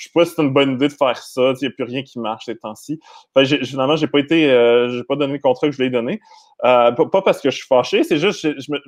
[0.00, 1.52] je sais pas si c'est une bonne idée de faire ça.
[1.52, 2.98] Il n'y a plus rien qui marche ces temps-ci.
[3.34, 6.20] Enfin, finalement, j'ai pas été, euh, j'ai pas donné le contrat que je l'ai donné.
[6.64, 8.80] Euh, pas, parce que je suis fâché, c'est juste je, me,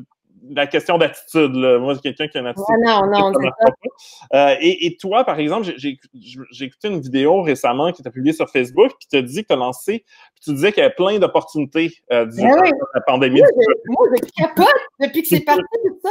[0.50, 1.52] la question d'attitude.
[1.52, 2.74] Moi, c'est quelqu'un qui a une attitude.
[2.84, 3.32] non, non,
[4.34, 5.98] euh, et, et, toi, par exemple, j'ai
[6.60, 9.56] écouté une vidéo récemment qui t'a publiée sur Facebook qui te dit que tu as
[9.56, 13.40] lancé, puis tu disais qu'il y avait plein d'opportunités euh, durant ben la pandémie.
[13.86, 14.66] Moi, je, capote
[15.00, 16.10] depuis que c'est parti de ça.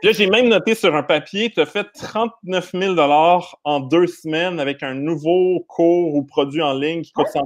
[0.00, 2.94] Puis là, j'ai même noté sur un papier, tu as fait 39 000
[3.64, 7.40] en deux semaines avec un nouveau cours ou produit en ligne qui coûte 100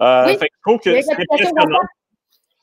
[0.00, 1.80] euh, Fait que je trouve que c'est impressionnant.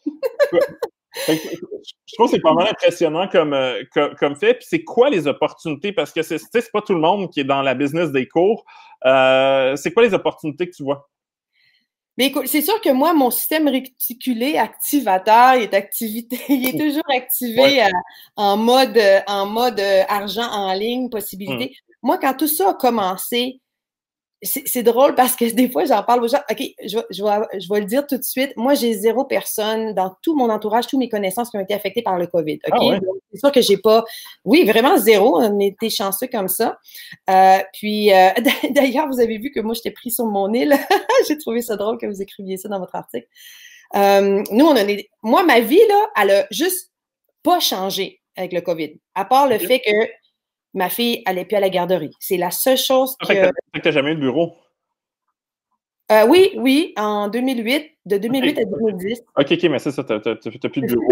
[1.28, 3.84] je trouve que c'est pas mal impressionnant comme, euh,
[4.17, 4.56] comme, fait.
[4.56, 5.91] Puis c'est quoi les opportunités?
[5.91, 6.39] Parce que c'est
[6.71, 8.65] pas tout le monde qui est dans la business des cours.
[9.06, 11.10] Euh, c'est quoi les opportunités que tu vois?
[12.17, 16.80] Mais écoute, c'est sûr que moi, mon système réticulé activateur, il est activité, il est
[16.80, 17.88] toujours activé euh,
[18.36, 21.65] en mode en mode argent en ligne, possibilité.
[21.65, 21.95] Hum.
[22.04, 23.62] Moi, quand tout ça a commencé,
[24.43, 26.41] c'est drôle parce que des fois, j'en parle aux gens.
[26.49, 28.53] OK, je, je, vais, je vais le dire tout de suite.
[28.56, 32.01] Moi, j'ai zéro personne dans tout mon entourage, toutes mes connaissances qui ont été affectées
[32.01, 32.60] par le COVID.
[32.71, 32.79] OK?
[32.82, 32.99] Ah
[33.32, 34.03] c'est sûr que j'ai pas.
[34.45, 35.39] Oui, vraiment zéro.
[35.39, 36.77] On était chanceux comme ça.
[37.29, 38.29] Euh, puis, euh,
[38.71, 40.75] d'ailleurs, vous avez vu que moi, j'étais pris sur mon île.
[41.27, 43.27] j'ai trouvé ça drôle que vous écriviez ça dans votre article.
[43.95, 44.84] Euh, nous, on a.
[45.21, 46.91] Moi, ma vie, là, elle a juste
[47.43, 48.99] pas changé avec le COVID.
[49.15, 50.22] À part le fait que
[50.73, 52.12] ma fille allait plus à la garderie.
[52.19, 53.51] C'est la seule chose ah, que.
[53.73, 54.53] tu n'as jamais eu de bureau?
[56.12, 59.21] Euh, oui, oui, en 2008, de 2008 à 2010.
[59.38, 61.07] OK, OK, mais c'est ça, tu n'as plus de bureau.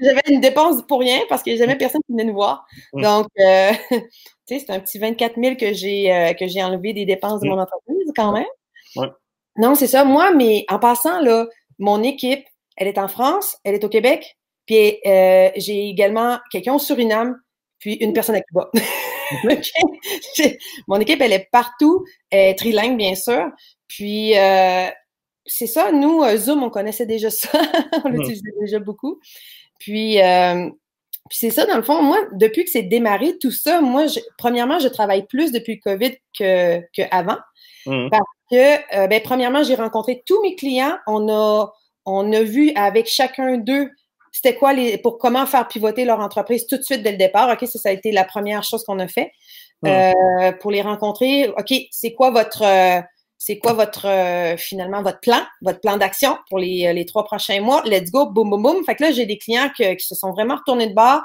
[0.00, 2.66] J'avais une dépense pour rien parce qu'il n'y a jamais personne qui venait nous voir.
[2.92, 3.02] Mm.
[3.02, 3.98] Donc, euh, tu
[4.46, 7.46] sais, c'est un petit 24 000 que j'ai euh, que j'ai enlevé des dépenses de
[7.46, 7.50] mm.
[7.50, 8.46] mon entreprise quand même.
[8.96, 9.08] Ouais.
[9.56, 10.04] Non, c'est ça.
[10.04, 11.46] Moi, mais en passant, là,
[11.78, 12.44] mon équipe,
[12.76, 17.40] elle est en France, elle est au Québec, puis j'ai également quelqu'un au Suriname,
[17.78, 18.70] puis une personne à Cuba.
[20.86, 23.50] Mon équipe, elle est partout, elle est trilingue, bien sûr.
[23.86, 24.88] Puis, euh,
[25.46, 27.48] c'est ça, nous, euh, Zoom, on connaissait déjà ça.
[28.04, 28.12] on hmm.
[28.12, 29.18] l'utilisait déjà beaucoup.
[29.78, 30.68] Puis, euh,
[31.28, 34.06] puis c'est ça, dans le fond, moi, depuis que c'est démarré, tout ça, moi,
[34.38, 37.38] premièrement, je travaille plus depuis le COVID qu'avant.
[37.84, 38.10] Que hmm.
[38.10, 40.96] Parce que, ben, premièrement, j'ai rencontré tous mes clients.
[41.06, 41.70] On a,
[42.06, 43.90] on a vu avec chacun d'eux
[44.32, 47.50] c'était quoi les pour comment faire pivoter leur entreprise tout de suite dès le départ?
[47.50, 49.32] OK, ça, ça a été la première chose qu'on a fait.
[49.86, 53.00] Euh, pour les rencontrer, OK, c'est quoi votre euh,
[53.36, 57.60] c'est quoi votre euh, finalement votre plan, votre plan d'action pour les, les, trois prochains
[57.60, 57.82] mois?
[57.84, 58.84] Let's go, boum, boum, boum.
[58.84, 61.22] Fait que là, j'ai des clients qui se sont vraiment retournés de bord.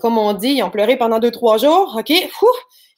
[0.00, 1.94] comme on dit, ils ont pleuré pendant deux, trois jours.
[1.96, 2.12] OK,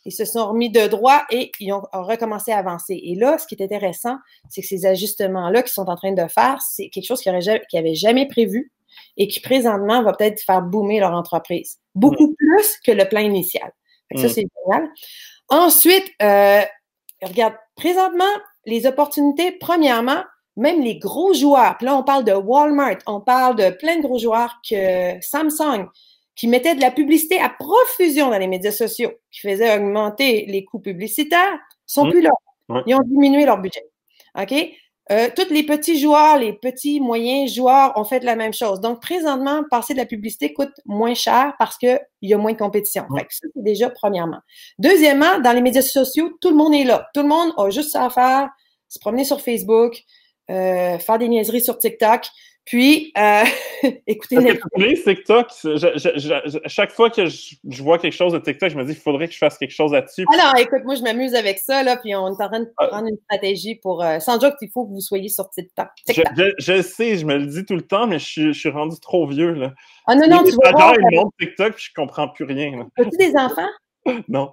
[0.06, 2.98] ils se sont remis de droit et ils ont, recommencé à avancer.
[3.02, 4.16] Et là, ce qui est intéressant,
[4.48, 7.94] c'est que ces ajustements-là qu'ils sont en train de faire, c'est quelque chose qu'ils n'avaient
[7.94, 8.72] jamais prévu
[9.20, 11.78] et qui présentement va peut-être faire boomer leur entreprise.
[11.94, 12.34] Beaucoup mm.
[12.36, 13.70] plus que le plan initial.
[14.16, 14.28] Ça, mm.
[14.28, 14.90] c'est génial.
[15.50, 16.62] Ensuite, euh,
[17.22, 18.24] regarde, présentement,
[18.64, 20.24] les opportunités, premièrement,
[20.56, 24.02] même les gros joueurs, puis là, on parle de Walmart, on parle de plein de
[24.02, 25.86] gros joueurs que Samsung,
[26.34, 30.64] qui mettaient de la publicité à profusion dans les médias sociaux, qui faisaient augmenter les
[30.64, 32.10] coûts publicitaires, sont mm.
[32.10, 32.30] plus là.
[32.86, 33.84] Ils ont diminué leur budget.
[34.40, 34.54] OK?
[35.10, 38.80] Euh, tous les petits joueurs, les petits, moyens joueurs ont fait la même chose.
[38.80, 42.58] Donc, présentement, passer de la publicité coûte moins cher parce qu'il y a moins de
[42.58, 43.06] compétition.
[43.10, 44.38] ça, c'est déjà premièrement.
[44.78, 47.08] Deuxièmement, dans les médias sociaux, tout le monde est là.
[47.12, 48.50] Tout le monde a juste ça à faire,
[48.88, 50.00] se promener sur Facebook,
[50.48, 52.28] euh, faire des niaiseries sur TikTok.
[52.70, 53.42] Puis, euh,
[54.06, 55.02] écoutez Netflix.
[55.02, 55.48] TikTok,
[56.66, 59.34] chaque fois que je, vois quelque chose de TikTok, je me dis qu'il faudrait que
[59.34, 60.24] je fasse quelque chose là-dessus.
[60.32, 62.86] Alors, écoute, moi, je m'amuse avec ça, là, puis on est en train de ah.
[62.86, 64.04] prendre une stratégie pour.
[64.04, 65.88] Euh, sans doute qu'il faut que vous soyez sur TikTok.
[66.06, 69.52] Je, sais, je me le dis tout le temps, mais je, suis rendu trop vieux,
[69.54, 69.72] là.
[70.06, 70.66] Ah non, non, tu vois.
[70.66, 72.86] J'adore le monde TikTok, puis je comprends plus rien.
[72.96, 73.68] As-tu des enfants?
[74.28, 74.52] Non.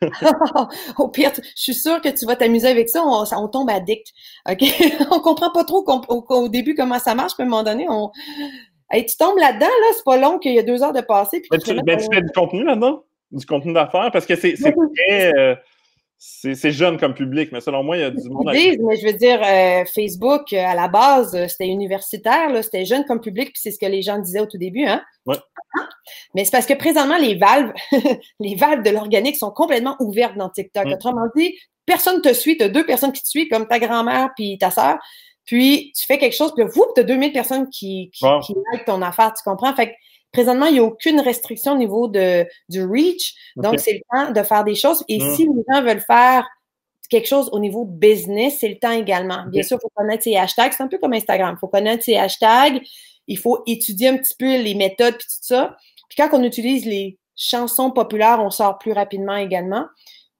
[0.98, 3.02] Au pire, je suis sûre que tu vas t'amuser avec ça.
[3.04, 4.08] On, on tombe addict.
[4.48, 4.62] OK?
[5.10, 8.10] on comprend pas trop au, début comment ça marche, puis à un moment donné, on.
[8.90, 11.40] Hey, tu tombes là-dedans, là, c'est pas long qu'il y a deux heures de passé.
[11.40, 11.80] Puis tu, tu
[12.12, 13.04] fais du contenu là-dedans?
[13.30, 14.10] Du contenu d'affaires?
[14.12, 15.56] Parce que c'est très.
[16.44, 18.44] Euh, c'est jeune comme public, mais selon moi, il y a du monde.
[18.46, 23.52] mais je veux dire, euh, Facebook, à la base, c'était universitaire, c'était jeune comme public,
[23.52, 24.84] puis c'est ce que les gens disaient au tout début.
[24.84, 25.02] Hein?
[25.26, 25.36] Ouais.
[26.34, 27.72] Mais c'est parce que présentement, les valves,
[28.40, 30.86] les valves de l'organique sont complètement ouvertes dans TikTok.
[30.86, 30.92] Mm.
[30.92, 34.30] Autrement dit, personne te suit, tu as deux personnes qui te suivent, comme ta grand-mère
[34.36, 34.98] puis ta sœur.
[35.44, 38.54] Puis tu fais quelque chose, puis vous, tu as 2000 personnes qui, qui,
[38.86, 39.74] ton affaire, tu comprends?
[39.74, 39.92] Fait que
[40.32, 43.34] présentement, il n'y a aucune restriction au niveau de, du reach.
[43.56, 45.04] Donc, c'est le temps de faire des choses.
[45.08, 45.34] Et mm.
[45.34, 46.48] si les gens veulent faire
[47.08, 49.44] quelque chose au niveau business, c'est le temps également.
[49.48, 50.72] Bien sûr, il faut connaître ses hashtags.
[50.72, 51.54] C'est un peu comme Instagram.
[51.56, 52.80] Il faut connaître ses hashtags.
[53.28, 55.76] Il faut étudier un petit peu les méthodes puis tout ça.
[56.08, 59.84] Puis quand on utilise les chansons populaires, on sort plus rapidement également.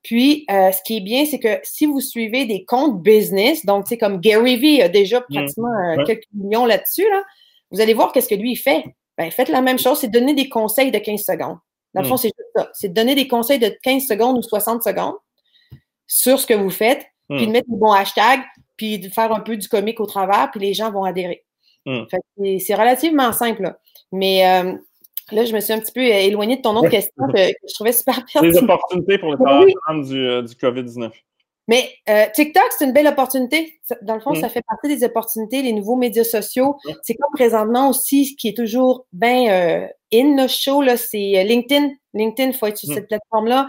[0.02, 3.86] Puis, euh, ce qui est bien, c'est que si vous suivez des comptes business, donc
[3.86, 5.34] c'est comme Gary Vee a déjà mmh.
[5.34, 7.22] pratiquement euh, quelques millions là-dessus, là,
[7.70, 8.84] vous allez voir qu'est-ce que lui il fait.
[9.22, 11.58] Ben, faites la même chose, c'est donner des conseils de 15 secondes.
[11.94, 12.18] Dans le fond, mmh.
[12.18, 12.70] c'est juste ça.
[12.72, 15.14] C'est donner des conseils de 15 secondes ou 60 secondes
[16.06, 17.46] sur ce que vous faites, puis mmh.
[17.46, 18.42] de mettre des bons hashtags,
[18.76, 21.44] puis de faire un peu du comique au travers, puis les gens vont adhérer.
[21.86, 23.62] C'est relativement simple.
[23.62, 23.78] Là.
[24.10, 24.74] Mais euh,
[25.30, 27.92] Là, je me suis un petit peu éloignée de ton autre question que, je trouvais
[27.92, 28.44] super pertinente.
[28.44, 31.10] Les opportunités pour les travailleurs du, euh, du COVID-19.
[31.68, 33.78] Mais euh, TikTok, c'est une belle opportunité.
[34.02, 34.50] Dans le fond, ça mm.
[34.50, 36.76] fait partie des opportunités, les nouveaux médias sociaux.
[37.02, 41.90] C'est comme présentement aussi, ce qui est toujours bien euh, in le show, c'est LinkedIn.
[42.14, 42.94] LinkedIn, il faut être sur mm.
[42.94, 43.68] cette plateforme-là.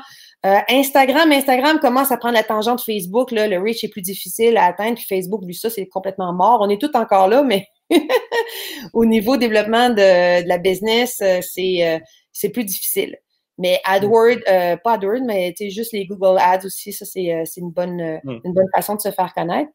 [0.69, 3.31] Instagram, Instagram commence à prendre la tangente Facebook.
[3.31, 4.95] Là, le reach est plus difficile à atteindre.
[4.95, 6.59] Puis Facebook, vu ça, c'est complètement mort.
[6.61, 7.67] On est tous encore là, mais
[8.93, 11.99] Au niveau développement de, la business, euh, euh,
[12.31, 13.17] c'est plus difficile.
[13.63, 18.19] Mais AdWord, euh, pas AdWord, mais juste les Google Ads aussi, ça, c'est une, bonne,
[18.21, 18.41] mm.
[18.43, 19.71] une bonne façon de se faire connaître.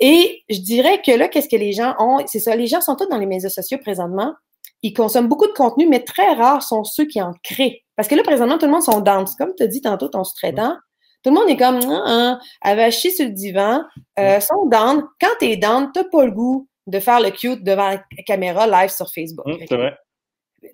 [0.00, 2.18] Et je dirais que là, qu'est-ce que les gens ont?
[2.26, 4.34] C'est ça, les gens sont tous dans les médias sociaux présentement.
[4.82, 7.84] Ils consomment beaucoup de contenu, mais très rares sont ceux qui en créent.
[7.94, 9.24] Parce que là, présentement, tout le monde sont dans.
[9.38, 10.74] Comme tu as dit tantôt, ton sous-traitant.
[11.22, 13.84] Tout le monde est comme, ah, ah, avachi sur le divan,
[14.18, 15.04] euh, sont down.
[15.20, 18.66] Quand tu es down, tu pas le goût de faire le cute devant la caméra
[18.66, 19.46] live sur Facebook.
[19.46, 19.96] Mmh, vrai.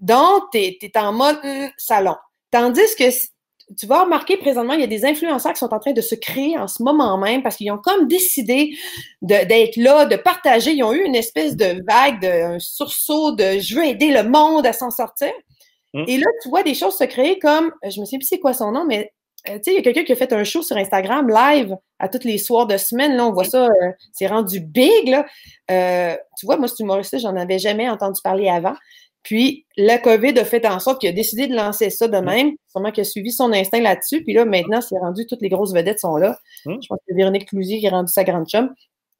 [0.01, 1.41] Donc, tu es, en mode
[1.77, 2.17] salon.
[2.51, 3.05] Tandis que
[3.77, 6.15] tu vas remarquer présentement, il y a des influenceurs qui sont en train de se
[6.15, 8.77] créer en ce moment même parce qu'ils ont comme décidé
[9.23, 10.73] d'être là, de partager.
[10.73, 14.23] Ils ont eu une espèce de vague, de, un sursaut de je veux aider le
[14.23, 15.33] monde à s'en sortir.
[15.95, 16.05] Mmh.
[16.07, 18.53] Et là, tu vois des choses se créer comme, je me sais plus c'est quoi
[18.53, 19.13] son nom, mais
[19.49, 21.77] euh, tu sais, il y a quelqu'un qui a fait un show sur Instagram live
[21.99, 23.17] à tous les soirs de semaine.
[23.17, 25.09] Là, on voit ça, euh, c'est rendu big.
[25.09, 25.27] Là.
[25.71, 28.75] Euh, tu vois, moi, ce humoriste j'en avais jamais entendu parler avant.
[29.27, 32.53] Puis, la COVID a fait en sorte qu'il a décidé de lancer ça de même.
[32.69, 34.23] Sûrement qu'il a suivi son instinct là-dessus.
[34.23, 36.39] Puis là, maintenant, c'est rendu, toutes les grosses vedettes sont là.
[36.65, 36.77] Mmh.
[36.81, 38.73] Je pense que Véronique Clousier qui a rendu sa grande chum.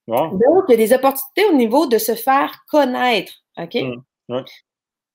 [0.07, 3.33] Donc, il y a des opportunités au niveau de se faire connaître.
[3.59, 3.75] OK?
[4.29, 4.43] Mmh.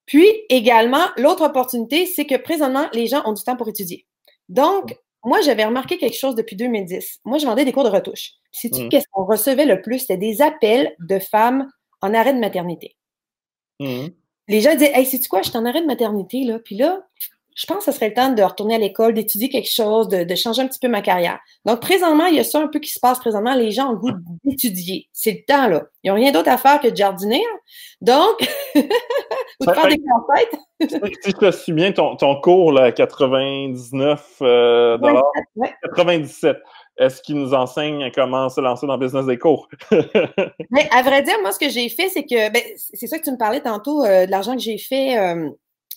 [0.07, 4.05] Puis, également, l'autre opportunité, c'est que présentement, les gens ont du temps pour étudier.
[4.49, 7.21] Donc, moi, j'avais remarqué quelque chose depuis 2010.
[7.23, 8.31] Moi, je vendais des cours de retouche.
[8.51, 9.99] Si tu qu'est-ce qu'on recevait le plus?
[9.99, 12.97] C'était des appels de femmes en arrêt de maternité.
[13.79, 14.07] Mmh.
[14.51, 16.59] Les gens disaient Hey, sais-tu quoi, je suis en arrêt de maternité, là.
[16.59, 16.99] Puis là,
[17.55, 20.35] je pense que ce serait le temps de retourner à l'école, d'étudier quelque chose, de,
[20.35, 21.39] changer un petit peu ma carrière.
[21.65, 23.53] Donc, présentement, il y a ça un peu qui se passe présentement.
[23.55, 24.11] Les gens ont le goût
[24.43, 25.07] d'étudier.
[25.13, 25.83] C'est le temps, là.
[26.03, 27.43] Ils n'ont rien d'autre à faire que de jardiner.
[28.01, 28.41] Donc,
[28.75, 30.59] ou de faire des campagnes.
[31.21, 34.97] si je te souviens, ton, ton cours, là, 99 euh,
[35.95, 36.57] 97.
[37.01, 39.67] Est-ce qu'il nous enseigne comment se lancer dans le business des cours?
[40.69, 43.23] Mais à vrai dire, moi, ce que j'ai fait, c'est que, ben, c'est ça que
[43.23, 45.49] tu me parlais tantôt, euh, de l'argent que j'ai fait euh,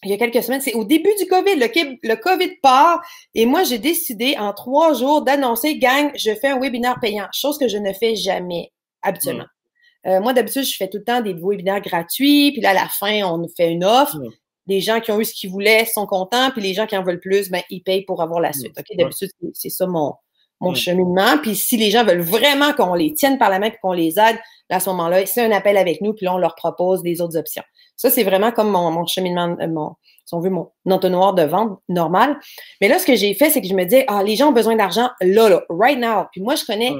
[0.04, 0.60] il y a quelques semaines.
[0.60, 1.56] C'est au début du COVID.
[1.56, 3.02] Le, le COVID part
[3.34, 7.58] et moi, j'ai décidé en trois jours d'annoncer, gang, je fais un webinaire payant, chose
[7.58, 9.44] que je ne fais jamais habituellement.
[9.44, 10.08] Hmm.
[10.08, 12.88] Euh, moi, d'habitude, je fais tout le temps des webinaires gratuits, puis là, à la
[12.88, 14.16] fin, on nous fait une offre.
[14.16, 14.30] Hmm.
[14.66, 17.02] Les gens qui ont eu ce qu'ils voulaient sont contents, puis les gens qui en
[17.02, 18.54] veulent plus, ben, ils payent pour avoir la hmm.
[18.54, 18.78] suite.
[18.96, 20.14] D'habitude, c'est ça mon,
[20.60, 21.38] mon cheminement.
[21.42, 24.18] Puis si les gens veulent vraiment qu'on les tienne par la main et qu'on les
[24.18, 24.38] aide,
[24.70, 27.36] à ce moment-là, c'est un appel avec nous, puis là, on leur propose des autres
[27.36, 27.62] options.
[27.96, 31.78] Ça, c'est vraiment comme mon, cheminement, euh, mon, si on veut, mon entonnoir de vente
[31.88, 32.38] normal.
[32.80, 34.52] Mais là, ce que j'ai fait, c'est que je me dis, ah, les gens ont
[34.52, 36.24] besoin d'argent là, là, right now.
[36.32, 36.92] Puis moi, je connais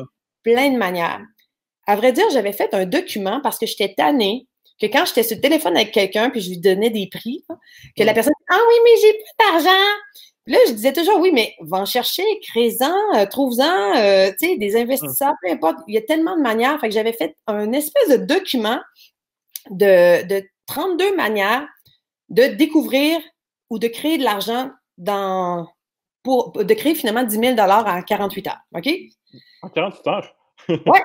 [0.43, 1.21] plein de manières.
[1.87, 4.47] À vrai dire, j'avais fait un document parce que j'étais tannée
[4.81, 7.45] que quand j'étais sur le téléphone avec quelqu'un, puis je lui donnais des prix,
[7.97, 9.85] que la personne Ah oui, mais j'ai plus d'argent.
[10.47, 14.57] Là, je disais toujours, oui, mais va en chercher, crée-en, euh, trouve-en, euh, tu sais,
[14.59, 15.79] des investisseurs, peu importe.
[15.89, 16.79] Il y a tellement de manières.
[16.81, 18.79] Fait que j'avais fait un espèce de document
[19.71, 21.67] de, de 32 manières
[22.29, 23.21] de découvrir
[23.71, 25.69] ou de créer de l'argent dans
[26.23, 28.61] pour de créer finalement 10 000 en 48 heures.
[28.75, 28.89] OK?
[29.63, 30.37] En 48 heures?
[30.69, 30.99] oui.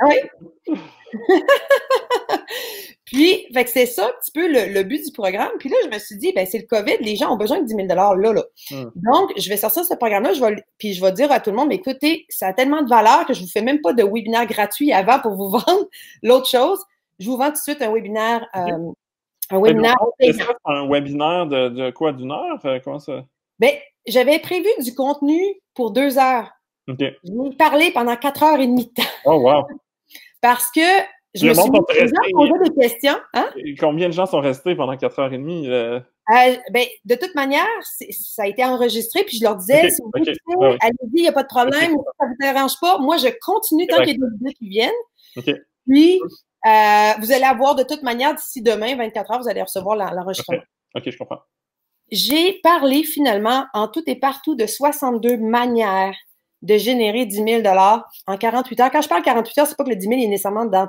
[0.00, 0.16] Ah oui.
[3.04, 5.52] Puis, fait que c'est ça un petit peu le, but du programme.
[5.58, 7.64] Puis là, je me suis dit, ben c'est le COVID, les gens ont besoin de
[7.64, 8.42] 10 000 là, là.
[8.70, 8.90] Hmm.
[8.96, 11.56] Donc, je vais sortir ce programme-là, je vais, puis je vais dire à tout le
[11.56, 14.02] monde, mais écoutez, ça a tellement de valeur que je vous fais même pas de
[14.02, 15.86] webinaire gratuit avant pour vous vendre
[16.22, 16.84] l'autre chose.
[17.18, 18.46] Je vous vends tout de suite un webinaire.
[18.54, 18.92] Euh,
[19.50, 19.96] un webinaire.
[20.20, 20.34] C'est
[20.66, 22.60] un webinaire de, quoi, d'une heure?
[22.66, 23.24] Euh, comment ça?
[23.58, 23.72] Ben,
[24.06, 25.40] j'avais prévu du contenu
[25.74, 26.50] pour deux heures.
[26.88, 26.98] OK.
[27.00, 29.10] Je vais parler pendant quatre heures et demie de temps.
[29.24, 29.66] Oh, wow!
[30.40, 30.80] Parce que
[31.34, 31.70] je me suis
[32.32, 33.16] posé des questions.
[33.34, 33.50] Hein?
[33.78, 35.68] Combien de gens sont restés pendant 4h30?
[35.68, 36.00] Euh?
[36.00, 40.10] Euh, ben, de toute manière, ça a été enregistré, puis je leur disais, si vous
[40.14, 42.98] voulez, allez-y, il n'y a pas de problème, ça ne vous dérange pas.
[42.98, 45.54] Moi, je continue tant qu'il y a des vidéos qui viennent.
[45.86, 46.20] Puis,
[46.66, 50.62] euh, vous allez avoir de toute manière, d'ici demain, 24 heures, vous allez recevoir l'enregistrement.
[50.94, 51.40] OK, je comprends.
[52.10, 56.16] J'ai parlé finalement en tout et partout de 62 manières
[56.62, 57.62] de générer 10 000
[58.26, 58.90] en 48 heures.
[58.90, 60.88] Quand je parle 48 heures, c'est pas que le 10 000 est nécessairement dans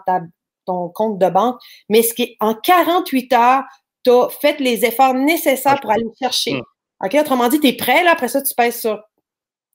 [0.65, 1.59] ton compte de banque,
[1.89, 3.63] mais ce qui est en 48 heures,
[4.03, 6.61] tu as fait les efforts nécessaires pour aller le chercher.
[7.03, 7.15] OK?
[7.19, 9.01] Autrement dit, tu es prêt, là, après ça, tu pèses sur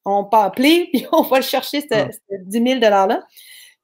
[0.05, 3.23] on peut appeler, puis on va le chercher, ce, 10 000 $-là.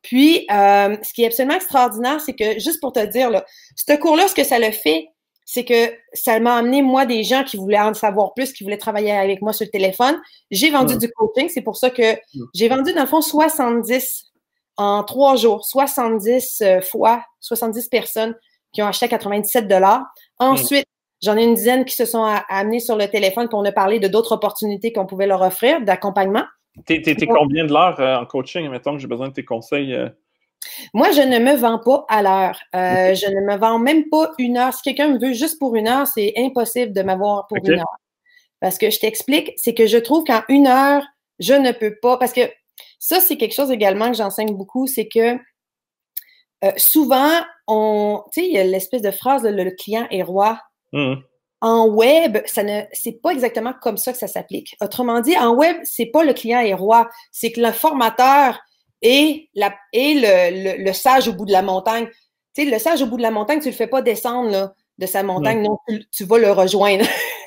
[0.03, 3.45] Puis, euh, ce qui est absolument extraordinaire, c'est que, juste pour te dire, là,
[3.77, 5.09] ce cours-là, ce que ça le fait,
[5.53, 8.79] c'est que ça m'a amené, moi, des gens qui voulaient en savoir plus, qui voulaient
[8.79, 10.17] travailler avec moi sur le téléphone.
[10.53, 11.49] J'ai vendu du coaching.
[11.49, 12.17] C'est pour ça que
[12.55, 14.27] j'ai vendu, dans le fond, 70
[14.77, 15.65] en trois jours.
[15.65, 18.37] 70 euh, fois, 70 personnes
[18.73, 19.69] qui ont acheté à 97
[20.39, 20.87] Ensuite,
[21.21, 24.07] j'en ai une dizaine qui se sont amenés sur le téléphone, pour nous parler de
[24.07, 26.45] d'autres opportunités qu'on pouvait leur offrir, d'accompagnement.
[26.87, 29.95] T'es combien de l'heure euh, en coaching, mettons que j'ai besoin de tes conseils?
[29.95, 30.11] Euh?
[30.95, 32.59] Moi, je ne me vends pas à l'heure.
[32.75, 34.75] Euh, je ne me vends même pas une heure.
[34.75, 37.99] Si quelqu'un me veut juste pour une heure, c'est impossible de m'avoir pour une heure.
[38.61, 41.03] Parce que je t'explique, c'est que je trouve qu'en une heure,
[41.39, 42.19] je ne peux pas.
[42.19, 42.43] Parce que
[42.99, 45.37] ça, c'est quelque chose également que j'enseigne beaucoup, c'est que
[46.63, 50.61] euh, souvent, on, tu sais, il y a l'espèce de phrase, le, client est roi.
[50.93, 51.15] Mmh.
[51.63, 54.77] En web, ça ne, c'est pas exactement comme ça que ça s'applique.
[54.81, 58.61] Autrement dit, en web, c'est pas le client est roi, c'est que le formateur
[59.03, 62.07] et, la, et le, le, sage au bout de la montagne.
[62.55, 64.75] Tu sais, le sage au bout de la montagne, tu le fais pas descendre là,
[64.99, 65.79] de sa montagne, non,
[66.13, 67.07] tu, vas le rejoindre.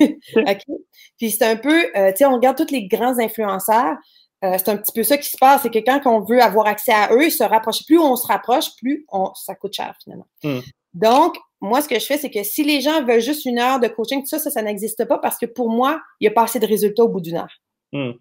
[1.18, 3.96] Puis c'est un peu, euh, tu sais, on regarde tous les grands influenceurs,
[4.44, 6.66] euh, c'est un petit peu ça qui se passe, c'est que quand on veut avoir
[6.66, 10.26] accès à eux, se rapprocher, plus on se rapproche, plus on, ça coûte cher finalement.
[10.42, 10.60] Hmm.
[10.92, 13.80] Donc, moi, ce que je fais, c'est que si les gens veulent juste une heure
[13.80, 16.32] de coaching, tout ça, ça, ça n'existe pas parce que pour moi, il n'y a
[16.32, 17.60] pas assez de résultats au bout d'une heure.
[17.92, 18.12] Hmm.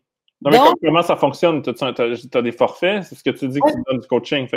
[0.46, 1.62] Non, mais comment ça fonctionne?
[1.62, 1.72] Tu
[2.38, 3.04] as, des forfaits?
[3.04, 4.48] C'est ce que tu dis que tu donnes du coaching.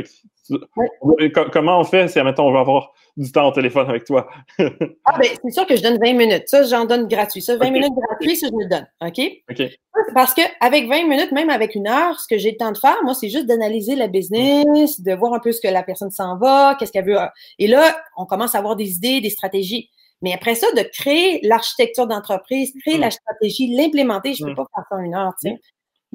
[1.53, 4.29] Comment on fait si, admettons, on veut avoir du temps au téléphone avec toi?
[4.59, 6.45] ah, ben, c'est sûr que je donne 20 minutes.
[6.47, 7.43] Ça, j'en donne gratuit.
[7.43, 8.87] Ça, 20 minutes gratuit, ça, je le donne.
[9.01, 9.21] OK?
[9.51, 9.71] OK.
[10.15, 12.97] Parce qu'avec 20 minutes, même avec une heure, ce que j'ai le temps de faire,
[13.05, 16.37] moi, c'est juste d'analyser la business, de voir un peu ce que la personne s'en
[16.39, 17.19] va, qu'est-ce qu'elle veut.
[17.59, 19.91] Et là, on commence à avoir des idées, des stratégies.
[20.23, 23.03] Mais après ça, de créer l'architecture d'entreprise, créer hmm.
[23.03, 24.57] la stratégie, l'implémenter, je ne peux hmm.
[24.57, 25.35] pas faire ça en une heure.
[25.43, 25.61] Tu sais.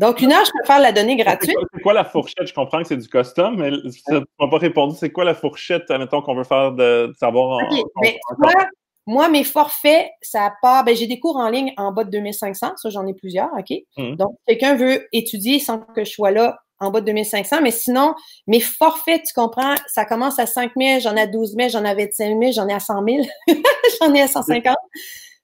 [0.02, 1.56] Donc, une heure, je peux faire la donnée gratuite.
[1.74, 2.48] C'est quoi la fourchette?
[2.48, 4.96] Je comprends que c'est du custom, mais tu m'as pas répondu.
[5.00, 7.70] C'est quoi la fourchette, admettons, qu'on veut faire de, savoir en,
[8.02, 8.14] ben,
[9.06, 10.84] moi, mes forfaits, ça part.
[10.86, 12.74] Ben, j'ai des cours en ligne en bas de 2500.
[12.78, 13.78] Ça, j'en ai plusieurs, OK?
[13.98, 14.16] Hum.
[14.16, 17.62] Donc, quelqu'un veut étudier sans que je sois là en bas de 2500.
[17.62, 18.16] Mais sinon,
[18.48, 21.86] mes forfaits, tu comprends, ça commence à 5 000, j'en ai à 12 000, j'en
[21.86, 23.24] ai à 25 000, j'en ai à 100 000,
[24.02, 24.76] j'en ai à 150.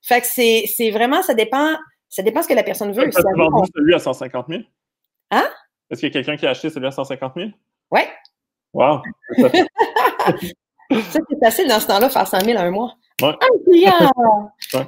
[0.02, 1.76] Fait que c'est vraiment, ça dépend
[2.10, 3.08] ça dépend ce que la personne veut.
[3.08, 4.62] Est-ce vendu celui à 150 000?
[5.32, 5.48] Hein?
[5.90, 7.50] Est-ce qu'il y a quelqu'un qui a acheté celui à 150 000?
[7.92, 8.02] Oui.
[8.74, 9.02] Wow!
[9.38, 9.50] ça,
[10.92, 12.96] c'est facile dans ce temps-là, faire 100 000 à un mois.
[13.22, 13.30] Ouais.
[13.30, 14.88] Un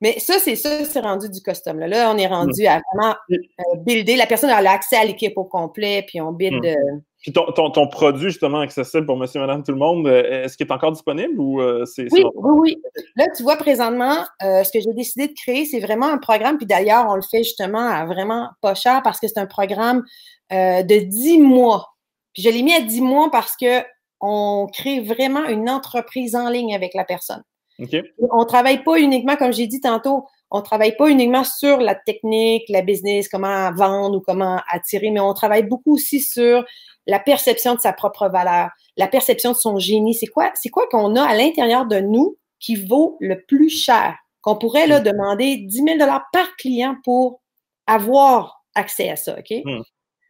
[0.00, 1.78] Mais ça, c'est ça, c'est rendu du custom.
[1.80, 4.14] Là, là on est rendu à vraiment euh, builder.
[4.16, 6.62] La personne a l'accès à l'équipe au complet, puis on build.
[6.62, 6.66] Hmm.
[6.66, 10.56] Euh, puis ton, ton, produit, justement, accessible pour monsieur, madame, tout le monde, euh, est-ce
[10.56, 12.06] qu'il est encore disponible ou c'est.
[12.12, 12.82] Oui, oui, oui.
[13.16, 16.58] Là, tu vois, présentement, ce que j'ai décidé de créer, c'est vraiment un programme.
[16.58, 20.04] Puis d'ailleurs, on le fait justement à vraiment pas cher parce que c'est un programme
[20.52, 21.88] de 10 mois.
[22.34, 23.82] Puis je l'ai mis à 10 mois parce que
[24.20, 27.42] on crée vraiment une entreprise en ligne avec la personne.
[27.78, 31.78] On ne travaille pas uniquement, comme j'ai dit tantôt, on ne travaille pas uniquement sur
[31.78, 36.64] la technique, la business, comment vendre ou comment attirer, mais on travaille beaucoup aussi sur
[37.06, 40.14] la perception de sa propre valeur, la perception de son génie.
[40.14, 44.16] C'est quoi, c'est quoi qu'on a à l'intérieur de nous qui vaut le plus cher?
[44.40, 45.98] Qu'on pourrait là, demander 10 000
[46.32, 47.40] par client pour
[47.86, 49.50] avoir accès à ça, OK?
[49.64, 49.82] Hmm.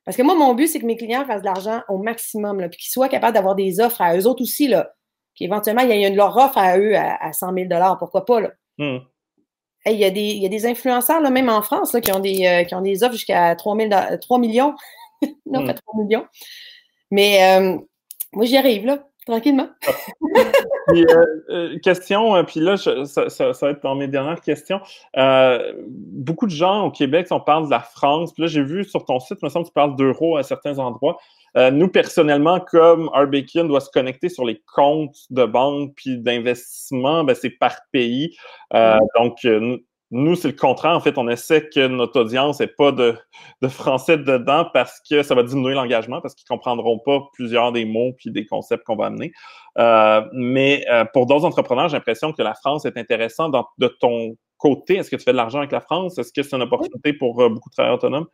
[0.05, 2.81] Parce que moi, mon but, c'est que mes clients fassent de l'argent au maximum, puis
[2.81, 4.95] qu'ils soient capables d'avoir des offres à eux autres aussi, là
[5.39, 7.69] qu'éventuellement, il y a une, leur offre à eux à, 100 000
[7.99, 8.51] pourquoi pas, là.
[8.79, 8.99] Hmm.
[9.87, 12.13] il, y a des, il y a des influenceurs, là, même en France, là, qui,
[12.13, 13.77] ont des, euh, qui ont des offres jusqu'à 3,
[14.21, 14.75] 3 millions.
[15.47, 16.27] non, pas 3 millions.
[17.11, 17.61] Mais
[18.33, 19.69] moi, j'y arrive, là, tranquillement.
[20.89, 21.07] puis,
[21.83, 24.81] question, puis là, ça, va être dans mes dernières questions.
[25.15, 29.05] beaucoup de gens au Québec, on parle de la France, puis là, j'ai vu sur
[29.05, 31.19] ton site, il me semble que tu parles d'euros à certains endroits.
[31.57, 37.25] Euh, nous, personnellement, comme Arbekin doit se connecter sur les comptes de banque puis d'investissement,
[37.25, 38.37] ben, c'est par pays.
[38.75, 39.79] Euh, donc, euh,
[40.11, 40.93] nous, c'est le contraire.
[40.93, 43.15] En fait, on essaie que notre audience n'ait pas de,
[43.69, 47.85] français dedans parce que ça va diminuer l'engagement, parce qu'ils ne comprendront pas plusieurs des
[47.85, 49.33] mots puis des concepts qu'on va amener.
[50.33, 54.97] mais pour d'autres entrepreneurs, j'ai l'impression que la France est intéressante de ton côté.
[54.97, 56.19] Est-ce que tu fais de l'argent avec la France?
[56.19, 58.27] Est-ce que c'est une opportunité pour beaucoup de travailleurs autonomes?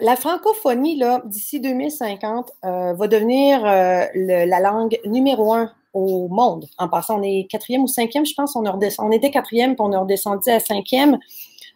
[0.00, 6.66] La francophonie, là, d'ici 2050, euh, va devenir euh, la langue numéro un au monde.
[6.78, 8.56] En passant, on est quatrième ou cinquième, je pense.
[8.56, 11.18] On, on était quatrième, puis on est redescendu à cinquième.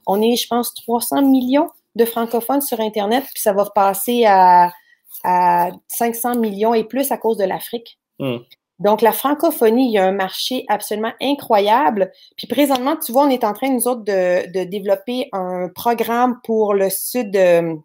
[0.07, 4.71] On est, je pense, 300 millions de francophones sur Internet, puis ça va passer à,
[5.89, 7.99] 500 millions et plus à cause de l'Afrique.
[8.19, 8.37] Hmm.
[8.79, 12.13] Donc, la francophonie, il y a un marché absolument incroyable.
[12.37, 16.39] Puis présentement, tu vois, on est en train, nous autres, de, de développer un programme
[16.45, 17.79] pour le sud de,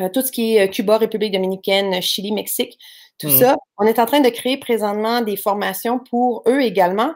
[0.00, 2.78] euh, tout ce qui est euh, Cuba, République dominicaine, Chili, Mexique,
[3.18, 3.38] tout mmh.
[3.38, 3.56] ça.
[3.78, 7.12] On est en train de créer présentement des formations pour eux également,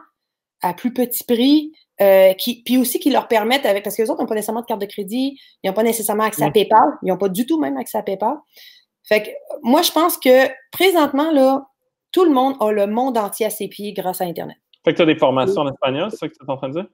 [0.61, 1.71] à plus petit prix,
[2.01, 4.61] euh, qui, puis aussi qui leur permettent, avec, parce que les autres n'ont pas nécessairement
[4.61, 6.53] de carte de crédit, ils n'ont pas nécessairement accès à mmh.
[6.53, 8.37] PayPal, ils n'ont pas du tout même accès à PayPal.
[9.07, 9.29] Fait que
[9.61, 11.67] moi, je pense que présentement, là,
[12.11, 14.57] tout le monde a le monde entier à ses pieds grâce à Internet.
[14.83, 16.69] Fait que tu as des formations en espagnol, c'est ça que tu es en train
[16.69, 16.87] de dire?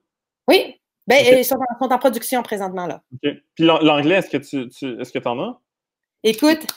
[0.47, 0.75] Oui.
[1.07, 3.01] Ben, ils sont en, production présentement, là.
[3.13, 3.33] OK.
[3.55, 5.61] Puis l'anglais, est-ce que tu, tu est-ce que tu en as?
[6.23, 6.67] Écoute,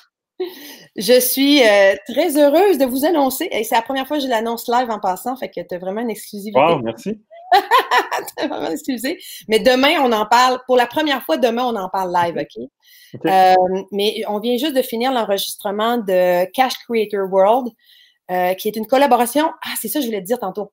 [0.97, 3.49] je suis euh, très heureuse de vous annoncer.
[3.53, 5.79] Et c'est la première fois que je l'annonce live en passant, fait que tu as
[5.79, 6.61] vraiment une exclusivité.
[6.61, 7.21] Wow, merci.
[8.39, 9.19] tu vraiment excusé.
[9.49, 10.61] Mais demain, on en parle.
[10.67, 12.69] Pour la première fois, demain, on en parle live, OK?
[13.27, 13.55] Euh,
[13.91, 17.69] mais on vient juste de finir l'enregistrement de Cash Creator World,
[18.31, 19.51] euh, qui est une collaboration.
[19.65, 20.73] Ah, c'est ça que je voulais te dire tantôt.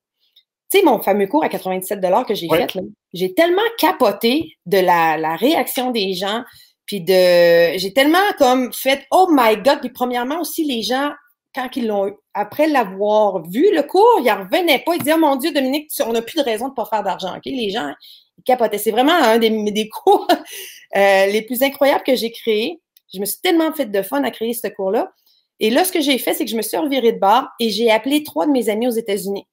[0.69, 2.67] Tu sais, mon fameux cours à 97 que j'ai fait,
[3.13, 6.43] j'ai tellement capoté de la, la réaction des gens.
[6.87, 9.81] Puis de, j'ai tellement comme fait, oh my God.
[9.81, 11.11] Puis premièrement aussi, les gens,
[11.53, 14.95] quand ils l'ont, après l'avoir vu le cours, ils n'en revenaient pas.
[14.95, 17.03] Ils disaient, oh mon Dieu, Dominique, on n'a plus de raison de ne pas faire
[17.03, 17.35] d'argent.
[17.35, 17.45] OK?
[17.45, 17.91] Les gens,
[18.37, 18.77] ils capotaient.
[18.77, 20.27] C'est vraiment un des, des cours
[20.95, 22.81] euh, les plus incroyables que j'ai créés.
[23.13, 25.11] Je me suis tellement fait de fun à créer ce cours-là.
[25.59, 27.69] Et là, ce que j'ai fait, c'est que je me suis revirée de bord et
[27.69, 29.45] j'ai appelé trois de mes amis aux États-Unis.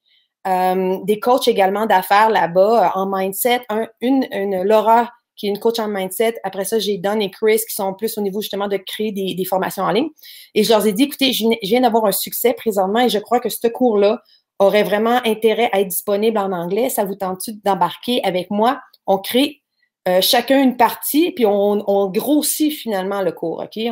[0.47, 3.63] Euh, des coachs également d'affaires là-bas en mindset.
[3.71, 6.37] Un, une, une Laura qui est une coach en mindset.
[6.45, 9.45] Après ça, j'ai Don et Chris qui sont plus au niveau justement de créer des,
[9.45, 10.09] formations en ligne.
[10.55, 13.41] Et je leur ai dit, écoutez, je viens d'avoir un succès présentement et je crois
[13.41, 14.23] que ce cours-là
[14.59, 16.89] aurait vraiment intérêt à être disponible en anglais.
[16.89, 18.81] Ça vous tente d'embarquer avec moi?
[19.07, 19.63] On crée
[20.07, 23.83] euh, chacun une partie, puis on, grossit finalement le cours, OK?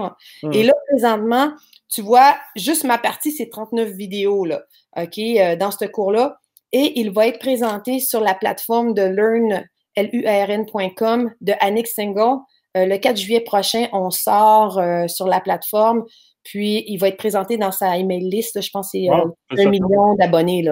[0.43, 0.53] Hmm.
[0.53, 1.53] Et là, présentement,
[1.89, 4.63] tu vois, juste ma partie, c'est 39 vidéos, là,
[4.97, 6.39] OK, euh, dans ce cours-là.
[6.73, 9.67] Et il va être présenté sur la plateforme de Learn
[9.97, 12.39] lurn.com de Annick Single.
[12.77, 16.05] Euh, le 4 juillet prochain, on sort euh, sur la plateforme,
[16.43, 18.61] puis il va être présenté dans sa email list.
[18.63, 20.65] je pense que c'est euh, un million d'abonnés.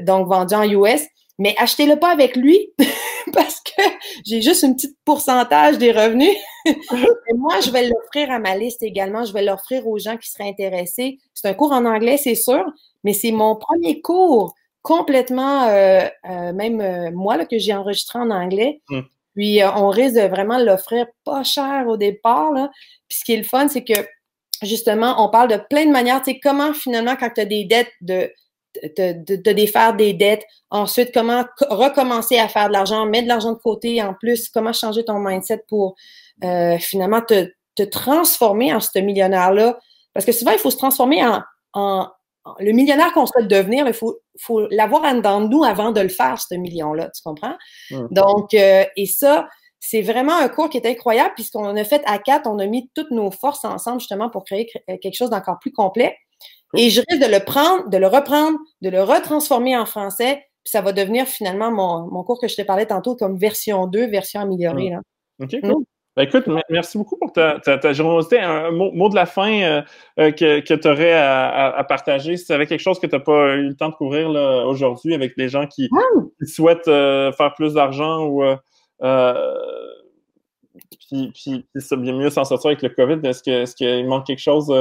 [0.00, 1.02] donc, vendu en US.
[1.38, 2.74] Mais achetez-le pas avec lui
[3.32, 3.82] parce que
[4.26, 6.36] j'ai juste un petit pourcentage des revenus.
[6.66, 9.24] Et moi, je vais l'offrir à ma liste également.
[9.24, 11.16] Je vais l'offrir aux gens qui seraient intéressés.
[11.32, 12.62] C'est un cours en anglais, c'est sûr,
[13.04, 18.18] mais c'est mon premier cours complètement, euh, euh, même euh, moi, là, que j'ai enregistré
[18.18, 18.80] en anglais.
[18.88, 19.02] Hmm.
[19.36, 22.52] Puis on risque de vraiment l'offrir pas cher au départ.
[22.52, 22.68] Là.
[23.08, 23.94] Puis ce qui est le fun, c'est que
[24.62, 26.20] justement, on parle de plein de manières.
[26.20, 28.30] Tu sais, comment finalement, quand tu as des dettes, de
[28.96, 30.44] te, défaire des dettes.
[30.70, 34.02] Ensuite, comment recommencer à faire de l'argent, mettre de l'argent de côté.
[34.02, 35.94] En plus, comment changer ton mindset pour
[36.80, 39.78] finalement te, te, transformer en ce millionnaire-là?
[40.12, 42.08] Parce que souvent, il faut se transformer en, en,
[42.58, 46.00] le millionnaire qu'on souhaite devenir, il faut, faut l'avoir en dedans de nous avant de
[46.00, 47.56] le faire, ce million-là, tu comprends?
[48.10, 49.46] Donc, euh, et ça,
[49.78, 52.90] c'est vraiment un cours qui est incroyable, puisqu'on a fait à quatre, on a mis
[52.94, 56.16] toutes nos forces ensemble justement pour créer quelque chose d'encore plus complet.
[56.76, 60.70] Et je risque de le prendre, de le reprendre, de le retransformer en français, puis
[60.70, 64.40] ça va devenir finalement mon, cours que je te parlais tantôt comme version 2, version
[64.40, 64.90] améliorée.
[64.90, 65.00] Là.
[65.42, 65.84] OK, cool.
[66.16, 68.40] Ben, écoute, merci beaucoup pour ta, ta, générosité.
[68.40, 69.82] Un mot, de la fin euh,
[70.18, 73.20] euh, que, que tu aurais à, partager, si tu avais quelque chose que tu n'as
[73.20, 74.28] pas eu le temps de couvrir
[74.66, 76.20] aujourd'hui avec les gens qui, ah!
[76.44, 78.42] souhaitent euh, faire plus d'argent ou
[81.08, 83.26] puis, puis, c'est bien mieux s'en sortir avec le COVID.
[83.26, 84.72] Est-ce qu'il est qu'il manque quelque chose?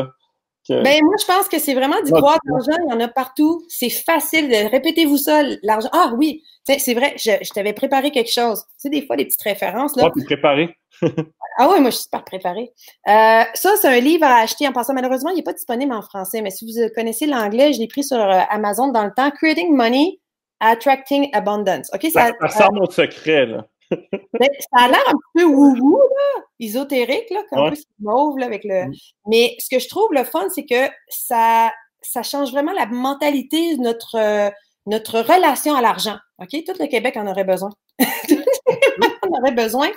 [0.67, 0.83] Que...
[0.83, 2.77] Ben, moi, je pense que c'est vraiment du droit d'argent.
[2.87, 3.63] Il y en a partout.
[3.69, 4.49] C'est facile.
[4.49, 5.89] de Répétez-vous ça, l'argent.
[5.91, 8.63] Ah oui, c'est vrai, je, je t'avais préparé quelque chose.
[8.63, 9.95] Tu sais, des fois, des petites références.
[9.95, 10.09] Là.
[10.19, 10.75] Ah, préparé.
[11.57, 12.71] Ah oui, moi, je suis super préparée.
[13.07, 14.93] Euh, ça, c'est un livre à acheter en passant.
[14.93, 18.03] Malheureusement, il n'est pas disponible en français, mais si vous connaissez l'anglais, je l'ai pris
[18.03, 19.29] sur euh, Amazon dans le temps.
[19.31, 20.19] Creating Money,
[20.59, 21.89] Attracting Abundance.
[21.93, 22.07] OK?
[22.11, 23.65] Ça, ça, ça mon secret, là.
[23.91, 27.77] Ça a l'air un peu wou-wou, là, ésotérique, là, comme ouais.
[27.99, 28.87] mauve, là, avec le.
[28.87, 28.93] Mm.
[29.27, 31.71] Mais ce que je trouve le fun, c'est que ça,
[32.01, 34.49] ça change vraiment la mentalité de notre, euh,
[34.85, 36.17] notre relation à l'argent.
[36.39, 36.63] OK?
[36.65, 37.69] Tout le Québec en aurait besoin.
[37.99, 39.89] en aurait besoin.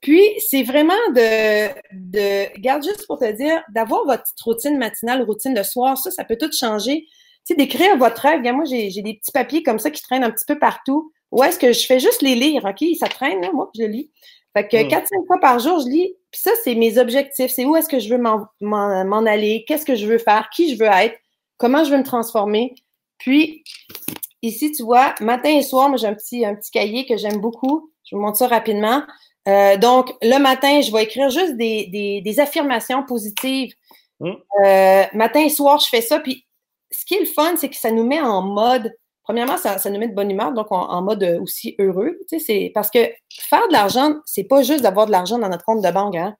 [0.00, 0.20] Puis,
[0.50, 5.62] c'est vraiment de, de, garde juste pour te dire, d'avoir votre routine matinale, routine de
[5.62, 7.06] soir, ça, ça peut tout changer.
[7.46, 8.42] Tu sais, d'écrire votre rêve.
[8.52, 11.12] moi, j'ai des petits papiers comme ça qui traînent un petit peu partout.
[11.32, 12.84] Ou est-ce que je fais juste les lire, OK?
[12.98, 14.10] Ça traîne, là, moi, je lis.
[14.54, 15.26] Fait que 4-5 hmm.
[15.26, 16.14] fois par jour, je lis.
[16.30, 17.50] Puis ça, c'est mes objectifs.
[17.50, 19.64] C'est où est-ce que je veux m'en aller?
[19.66, 20.50] Qu'est-ce que je veux faire?
[20.54, 21.18] Qui je veux être?
[21.56, 22.74] Comment je veux me transformer?
[23.18, 23.64] Puis,
[24.42, 27.38] ici, tu vois, matin et soir, moi, j'ai un petit, un petit cahier que j'aime
[27.38, 27.90] beaucoup.
[28.04, 29.02] Je vous montre ça rapidement.
[29.48, 33.72] Euh, donc, le matin, je vais écrire juste des, des, des affirmations positives.
[34.20, 34.32] Hmm.
[34.64, 36.20] Euh, matin et soir, je fais ça.
[36.20, 36.46] Puis,
[36.90, 38.92] ce qui est le fun, c'est que ça nous met en mode
[39.24, 42.18] Premièrement, ça, nous met de bonne humeur, donc en mode aussi heureux.
[42.28, 42.98] Tu sais, c'est parce que
[43.38, 46.16] faire de l'argent, c'est pas juste d'avoir de l'argent dans notre compte de banque.
[46.16, 46.36] Hein?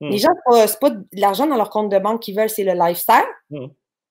[0.00, 0.10] Hmm.
[0.10, 0.28] Les gens,
[0.66, 3.24] c'est pas de l'argent dans leur compte de banque qu'ils veulent, c'est le lifestyle.
[3.50, 3.66] Hmm.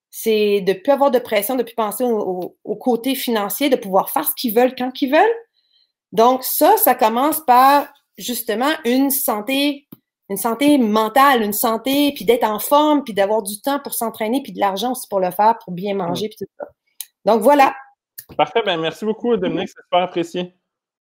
[0.09, 3.75] C'est de ne plus avoir de pression, de ne plus penser au, côté financier, de
[3.75, 5.35] pouvoir faire ce qu'ils veulent quand ils veulent.
[6.11, 9.87] Donc, ça, ça commence par justement une santé,
[10.29, 14.41] une santé mentale, une santé, puis d'être en forme, puis d'avoir du temps pour s'entraîner,
[14.41, 16.29] puis de l'argent aussi pour le faire, pour bien manger, hmm.
[16.29, 16.67] puis tout ça.
[17.27, 17.75] Donc voilà.
[18.37, 20.56] Parfait, ben merci beaucoup, Dominique, c'est super apprécié.